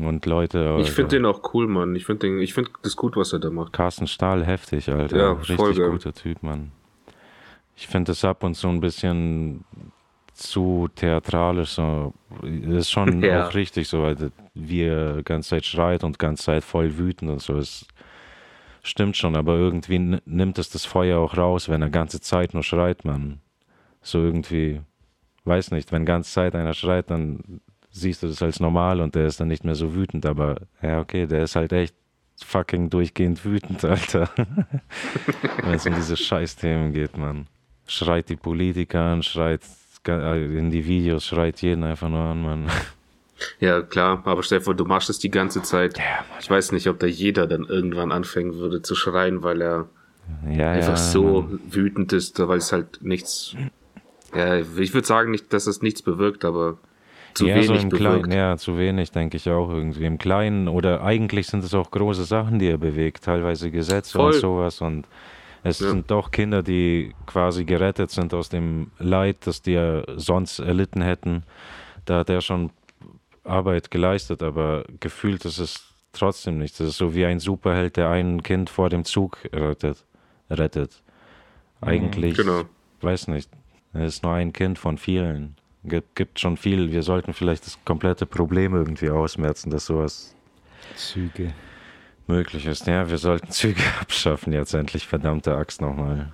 [0.00, 0.70] Und Leute.
[0.70, 1.94] Also ich finde den auch cool, Mann.
[1.94, 3.72] Ich finde ich find das gut, was er da macht.
[3.72, 5.16] Carsten Stahl, heftig, Alter.
[5.16, 6.72] Ja, Richtig voll guter Typ, Mann.
[7.76, 9.64] Ich finde das ab und zu ein bisschen
[10.32, 11.70] zu theatralisch.
[11.70, 12.12] So.
[12.42, 13.46] Das ist schon ja.
[13.46, 17.40] auch richtig, so, weil wie er ganze Zeit schreit und ganze Zeit voll wütend und
[17.40, 17.56] so.
[17.56, 17.86] Es
[18.82, 22.64] stimmt schon, aber irgendwie nimmt es das Feuer auch raus, wenn er ganze Zeit nur
[22.64, 23.40] schreit, man.
[24.02, 24.80] So irgendwie,
[25.44, 27.60] weiß nicht, wenn ganze Zeit einer schreit, dann
[27.94, 31.00] siehst du das als normal und der ist dann nicht mehr so wütend, aber ja,
[31.00, 31.94] okay, der ist halt echt
[32.44, 34.28] fucking durchgehend wütend, Alter.
[35.62, 37.46] Wenn es um diese Scheißthemen geht, man.
[37.86, 39.60] Schreit die Politiker an, schreit
[40.08, 42.70] äh, in die Videos, schreit jeden einfach nur an, man.
[43.60, 45.98] Ja, klar, aber stell dir vor, du machst es die ganze Zeit.
[45.98, 49.88] Ja, ich weiß nicht, ob da jeder dann irgendwann anfangen würde zu schreien, weil er
[50.50, 51.60] ja, einfach ja, so Mann.
[51.68, 53.54] wütend ist, weil es halt nichts.
[54.34, 56.78] Ja, ich würde sagen nicht, dass es nichts bewirkt, aber
[57.34, 60.04] zu ja, wenig so im Kleinen, ja, zu wenig, denke ich auch irgendwie.
[60.04, 64.32] Im Kleinen oder eigentlich sind es auch große Sachen, die er bewegt, teilweise Gesetze Voll.
[64.32, 64.80] und sowas.
[64.80, 65.06] Und
[65.62, 65.90] es ja.
[65.90, 71.02] sind doch Kinder, die quasi gerettet sind aus dem Leid, das die ja sonst erlitten
[71.02, 71.42] hätten.
[72.04, 72.70] Da hat er schon
[73.42, 76.78] Arbeit geleistet, aber gefühlt ist es trotzdem nichts.
[76.78, 80.04] Das ist so wie ein Superheld, der ein Kind vor dem Zug rettet.
[80.50, 81.02] rettet.
[81.80, 82.62] Mhm, eigentlich, genau.
[83.00, 83.50] weiß nicht,
[83.92, 86.92] er ist nur ein Kind von vielen gibt, gibt schon viel.
[86.92, 90.34] Wir sollten vielleicht das komplette Problem irgendwie ausmerzen, dass sowas
[90.96, 91.52] Züge
[92.26, 92.86] möglich ist.
[92.86, 96.32] Ja, wir sollten Züge abschaffen jetzt endlich, verdammte Axt nochmal.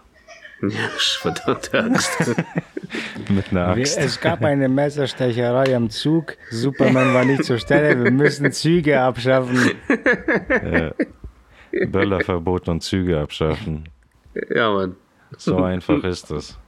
[0.62, 2.34] Ja, verdammte Axt.
[3.28, 3.96] Mit einer Axt.
[3.98, 6.36] Es gab eine Messerstecherei am Zug.
[6.50, 8.04] Superman war nicht zur Stelle.
[8.04, 9.70] Wir müssen Züge abschaffen.
[10.48, 10.92] Ja.
[11.86, 13.88] Böllerverbot und Züge abschaffen.
[14.54, 14.96] Ja, Mann.
[15.36, 16.58] So einfach ist das.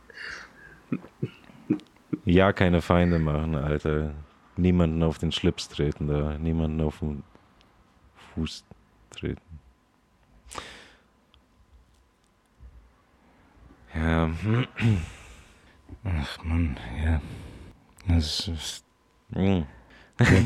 [2.24, 4.14] Ja, keine Feinde machen, Alter.
[4.56, 6.38] Niemanden auf den Schlips treten da.
[6.38, 7.22] Niemanden auf den
[8.34, 8.64] Fuß
[9.10, 9.40] treten.
[13.94, 14.30] Ja.
[16.04, 17.20] Ach man, ja.
[18.08, 18.84] Das ist
[19.30, 19.66] mhm.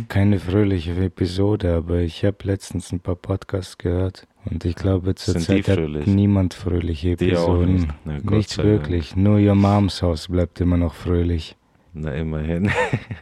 [0.09, 5.69] keine fröhliche Episode, aber ich habe letztens ein paar Podcasts gehört und ich glaube, zurzeit
[5.69, 7.75] hat niemand fröhliche Episoden.
[7.75, 9.11] Nicht, Na, nicht wirklich.
[9.11, 9.23] Dank.
[9.23, 11.57] Nur Your Moms House bleibt immer noch fröhlich.
[11.93, 12.71] Na, immerhin.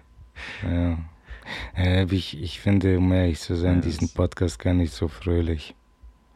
[0.62, 0.99] ja.
[1.77, 5.75] Äh, ich, ich finde, um ehrlich zu sein, ja, diesen Podcast gar nicht so fröhlich.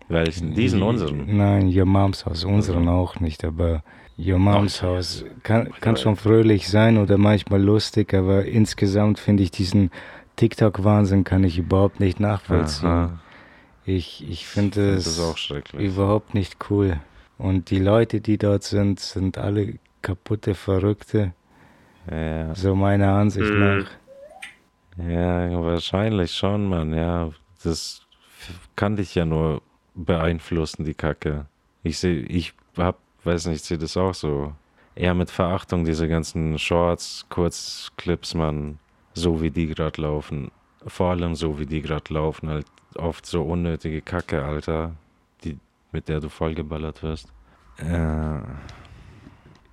[0.08, 0.54] Welchen?
[0.54, 1.36] Diesen unseren?
[1.36, 2.90] Nein, Your Moms House, unseren also.
[2.90, 3.82] auch nicht, aber
[4.18, 9.50] Your Moms House kann, kann schon fröhlich sein oder manchmal lustig, aber insgesamt finde ich
[9.50, 9.90] diesen
[10.36, 12.88] TikTok-Wahnsinn kann ich überhaupt nicht nachvollziehen.
[12.88, 13.20] Aha.
[13.88, 15.18] Ich, ich finde es
[15.72, 17.00] überhaupt nicht cool.
[17.38, 21.32] Und die Leute, die dort sind, sind alle kaputte Verrückte.
[22.10, 22.54] Ja.
[22.54, 23.60] So meiner Ansicht mhm.
[23.60, 23.90] nach.
[25.08, 26.92] Ja, wahrscheinlich schon, Mann.
[26.92, 27.30] Ja,
[27.64, 28.02] das
[28.76, 29.62] kann dich ja nur
[29.94, 31.46] beeinflussen, die Kacke.
[31.82, 34.52] Ich sehe, ich hab, weiß nicht, ich sehe das auch so.
[34.96, 38.80] Eher mit Verachtung, diese ganzen Shorts, Kurzclips, Mann.
[39.14, 40.50] So wie die gerade laufen.
[40.86, 42.66] Vor allem so wie die gerade laufen, halt
[42.96, 44.92] oft so unnötige Kacke, Alter.
[45.44, 45.58] Die,
[45.92, 47.32] mit der du vollgeballert wirst.
[47.82, 48.42] Ja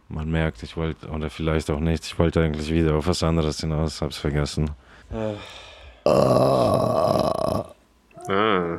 [0.10, 3.60] man merkt, ich wollte, oder vielleicht auch nicht, ich wollte eigentlich wieder auf was anderes
[3.60, 4.72] hinaus, hab's vergessen.
[6.06, 7.66] Ah,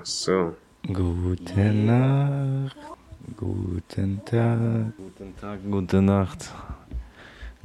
[0.03, 0.57] so.
[0.87, 2.77] Gute Nacht,
[3.37, 4.93] guten Tag.
[4.97, 6.53] Guten Tag, gute Nacht.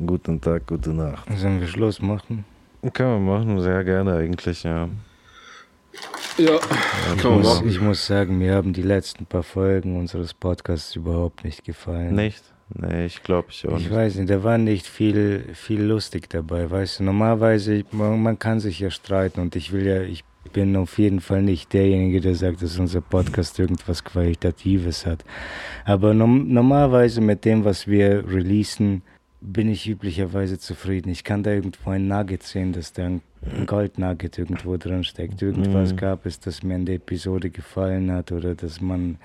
[0.04, 1.28] Guten Tag, gute Nacht.
[1.38, 2.46] Sollen wir Schluss machen?
[2.94, 4.90] Kann man machen, sehr gerne eigentlich, ja.
[6.42, 6.60] Ja,
[7.16, 11.64] ich muss, ich muss sagen, mir haben die letzten paar Folgen unseres Podcasts überhaupt nicht
[11.64, 12.16] gefallen.
[12.16, 12.44] Nicht?
[12.74, 13.92] Nee, ich glaube ich auch Ich nicht.
[13.92, 17.04] weiß nicht, da war nicht viel, viel lustig dabei, weißt du.
[17.04, 20.24] Normalerweise, man, man kann sich ja streiten und ich will ja, ich
[20.54, 25.24] bin auf jeden Fall nicht derjenige, der sagt, dass unser Podcast irgendwas Qualitatives hat.
[25.86, 29.04] Aber no normalerweise mit dem, was wir releasen,
[29.42, 31.10] bin ich üblicherweise zufrieden.
[31.10, 33.22] Ich kann da irgendwo ein Nugget sehen, dass da ein
[33.66, 35.42] Goldnugget irgendwo drin steckt.
[35.42, 35.98] Irgendwas mhm.
[35.98, 39.18] gab es, das mir in der Episode gefallen hat oder dass man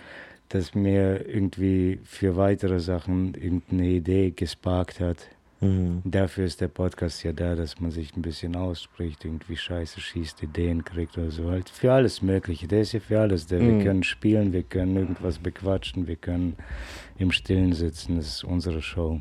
[0.49, 5.19] das mir irgendwie für weitere Sachen irgendeine Idee gesparkt hat.
[5.61, 6.03] Mhm.
[6.05, 10.43] Dafür ist der Podcast ja da, dass man sich ein bisschen ausspricht, irgendwie Scheiße schießt,
[10.43, 11.51] Ideen kriegt oder so.
[11.51, 12.69] Halt für alles Mögliche.
[12.69, 13.57] Der ist ja für alles da.
[13.57, 13.79] Mhm.
[13.79, 16.57] Wir können spielen, wir können irgendwas bequatschen, wir können
[17.19, 18.17] im Stillen sitzen.
[18.17, 19.21] Das ist unsere Show.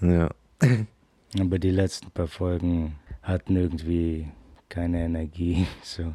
[0.00, 0.30] Ja.
[1.40, 4.28] Aber die letzten paar Folgen hatten irgendwie
[4.68, 5.66] keine Energie.
[5.82, 6.14] So.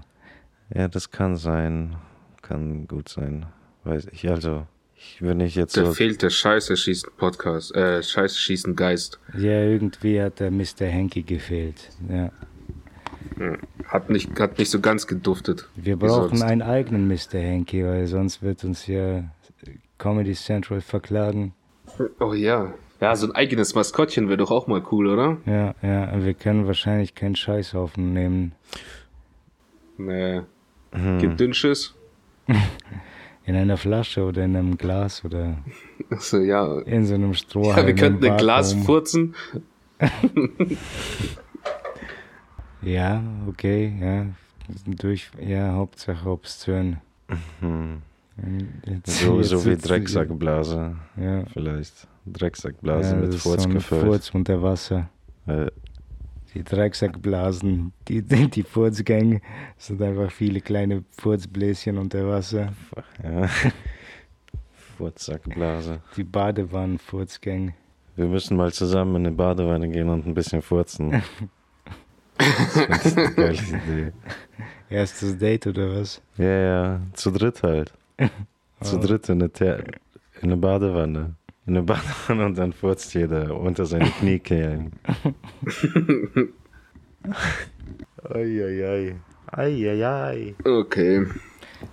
[0.73, 1.95] Ja, das kann sein.
[2.41, 3.45] Kann gut sein.
[3.83, 4.65] Weiß ich, also,
[4.95, 5.93] ich, wenn ich jetzt da so.
[5.93, 9.19] fehlt der Scheiße schießen Podcast, äh, Scheiße schießen Geist.
[9.33, 10.85] Ja, irgendwie hat der Mr.
[10.85, 12.31] Henke gefehlt, ja.
[13.35, 13.57] Hm.
[13.85, 15.67] Hat nicht, hat nicht so ganz geduftet.
[15.75, 17.39] Wir brauchen einen eigenen Mr.
[17.39, 19.23] Henke, weil sonst wird uns ja
[19.97, 21.53] Comedy Central verklagen.
[22.19, 22.73] Oh ja.
[23.01, 25.37] Ja, so ein eigenes Maskottchen wäre doch auch mal cool, oder?
[25.45, 28.53] Ja, ja, wir können wahrscheinlich keinen Scheißhaufen nehmen.
[29.97, 30.41] Nee.
[30.91, 31.19] Hm.
[31.19, 31.95] Gibt Dünnschiss?
[33.45, 35.57] in einer Flasche oder in einem Glas oder
[36.19, 36.79] so, ja.
[36.81, 37.79] in so einem Strohhalm.
[37.79, 39.35] Ja, wir könnten ein Glas furzen.
[42.81, 44.25] Ja, okay, ja.
[44.87, 46.97] Durch, ja, Hauptsache obszön.
[47.59, 48.01] Hm.
[48.85, 50.95] Jetzt, So, jetzt so wie Drecksackblase.
[51.17, 52.07] Ja, Vielleicht.
[52.25, 54.05] Drecksackblase ja mit Furz so gefüllt.
[54.05, 55.09] Furz unter Wasser.
[55.47, 55.67] Äh,
[56.53, 59.41] Die Drecksackblasen, die, die, die Furzgänge
[59.77, 62.73] sind einfach viele kleine Furzbläschen unter Wasser.
[63.23, 63.47] ja.
[64.97, 66.01] Furzsackblase.
[66.15, 67.73] Die Badewannen-Furzgänge.
[68.15, 71.11] Wir müssen mal zusammen in eine Badewanne gehen und ein bisschen furzen.
[72.37, 74.11] das ist eine geile Idee.
[74.89, 76.21] Erstes Date oder was?
[76.37, 77.93] Ja, ja, zu dritt halt.
[78.81, 79.83] Zu dritt in eine, in
[80.43, 81.35] eine Badewanne.
[81.67, 84.91] In eine Badewanne und dann furzt jeder unter seine Kniekehlen.
[88.23, 89.15] Eieiei.
[89.47, 90.55] Eieiei.
[90.63, 91.25] Okay.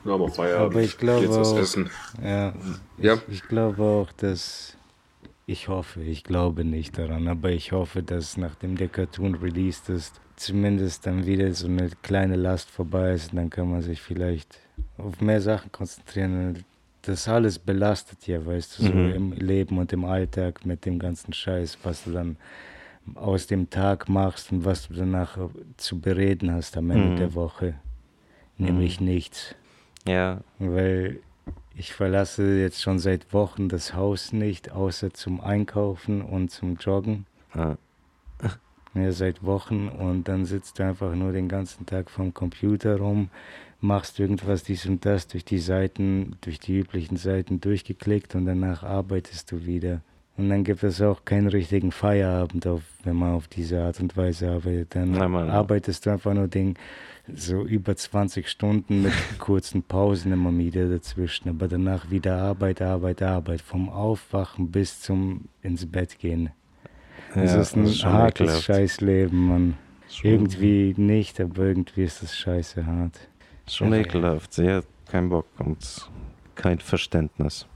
[0.05, 0.73] Mal Feierabend.
[0.75, 1.91] Aber ich glaube Jetzt was auch- essen.
[2.23, 2.55] Ja,
[2.99, 3.17] Ja.
[3.29, 4.75] ich glaube auch, dass.
[5.47, 10.21] Ich hoffe, ich glaube nicht daran, aber ich hoffe, dass nachdem der Cartoon released ist,
[10.37, 14.59] zumindest dann wieder so eine kleine Last vorbei ist und dann kann man sich vielleicht
[14.99, 16.65] auf mehr Sachen konzentrieren.
[17.03, 19.13] Das alles belastet ja, weißt du, so Mhm.
[19.15, 22.37] im Leben und im Alltag mit dem ganzen Scheiß, was du dann
[23.15, 25.39] aus dem Tag machst und was du danach
[25.79, 27.17] zu bereden hast am Ende Mhm.
[27.17, 27.75] der Woche.
[28.59, 29.55] Nämlich nichts.
[30.07, 31.21] Ja, Weil
[31.77, 37.25] ich verlasse jetzt schon seit Wochen das Haus nicht, außer zum Einkaufen und zum Joggen.
[37.55, 37.77] ah,
[39.03, 43.31] Ja, seit Wochen und dann sitzt du einfach nur den ganzen Tag vorm Computer rum,
[43.81, 48.83] machst irgendwas dies und das durch die Seiten, durch die üblichen Seiten durchgeklickt und danach
[48.83, 50.03] arbeitest du wieder.
[50.39, 54.17] Und dann gibt es auch keinen richtigen Feierabend, auf, wenn man auf diese Art und
[54.17, 54.95] Weise arbeitet.
[54.95, 55.51] Dann Na, Mann.
[55.51, 56.75] arbeitest du einfach nur den,
[57.35, 61.49] so über 20 Stunden mit kurzen Pausen immer wieder dazwischen.
[61.49, 63.61] Aber danach wieder Arbeit, Arbeit, Arbeit.
[63.61, 66.51] Vom Aufwachen bis zum ins Bett gehen.
[67.35, 68.65] Es ja, ist ein schon hartes ekelhaft.
[68.65, 69.75] Scheißleben, Mann.
[70.11, 73.19] Schon- Irgendwie nicht, aber irgendwie ist das scheiße hart.
[73.69, 73.99] Schon Ja.
[74.01, 74.55] ekelhaft.
[74.55, 76.09] Sie hat keinen Bock und
[76.55, 77.67] kein Verständnis.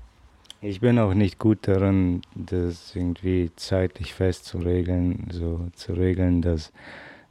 [0.62, 6.72] Ich bin auch nicht gut darin, das irgendwie zeitlich festzuregeln, so zu regeln, dass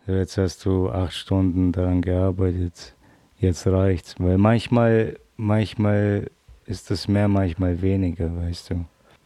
[0.05, 2.93] jetzt hast du acht Stunden daran gearbeitet,
[3.39, 4.15] jetzt reicht's.
[4.19, 6.29] Weil manchmal, manchmal
[6.65, 8.85] ist das mehr, manchmal weniger, weißt du.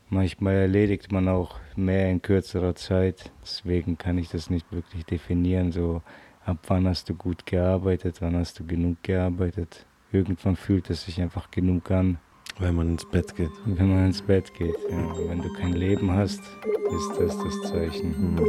[0.09, 5.71] Manchmal erledigt man auch mehr in kürzerer Zeit, deswegen kann ich das nicht wirklich definieren,
[5.71, 6.03] so
[6.45, 9.85] ab wann hast du gut gearbeitet, wann hast du genug gearbeitet.
[10.11, 12.19] Irgendwann fühlt es sich einfach genug an.
[12.59, 13.49] Wenn man ins Bett geht.
[13.65, 15.17] Wenn man ins Bett geht, ja.
[15.27, 18.15] Wenn du kein Leben hast, ist das das Zeichen.
[18.15, 18.39] Hm.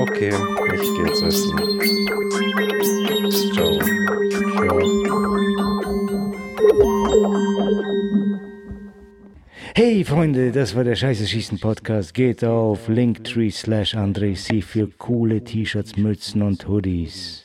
[0.00, 0.32] Okay,
[0.74, 1.56] ich gehe jetzt essen.
[3.52, 3.78] Ciao.
[9.74, 12.14] Hey Freunde, das war der Scheiße Schießen Podcast.
[12.14, 17.39] Geht auf linktree slash André C für coole T-Shirts, Mützen und Hoodies.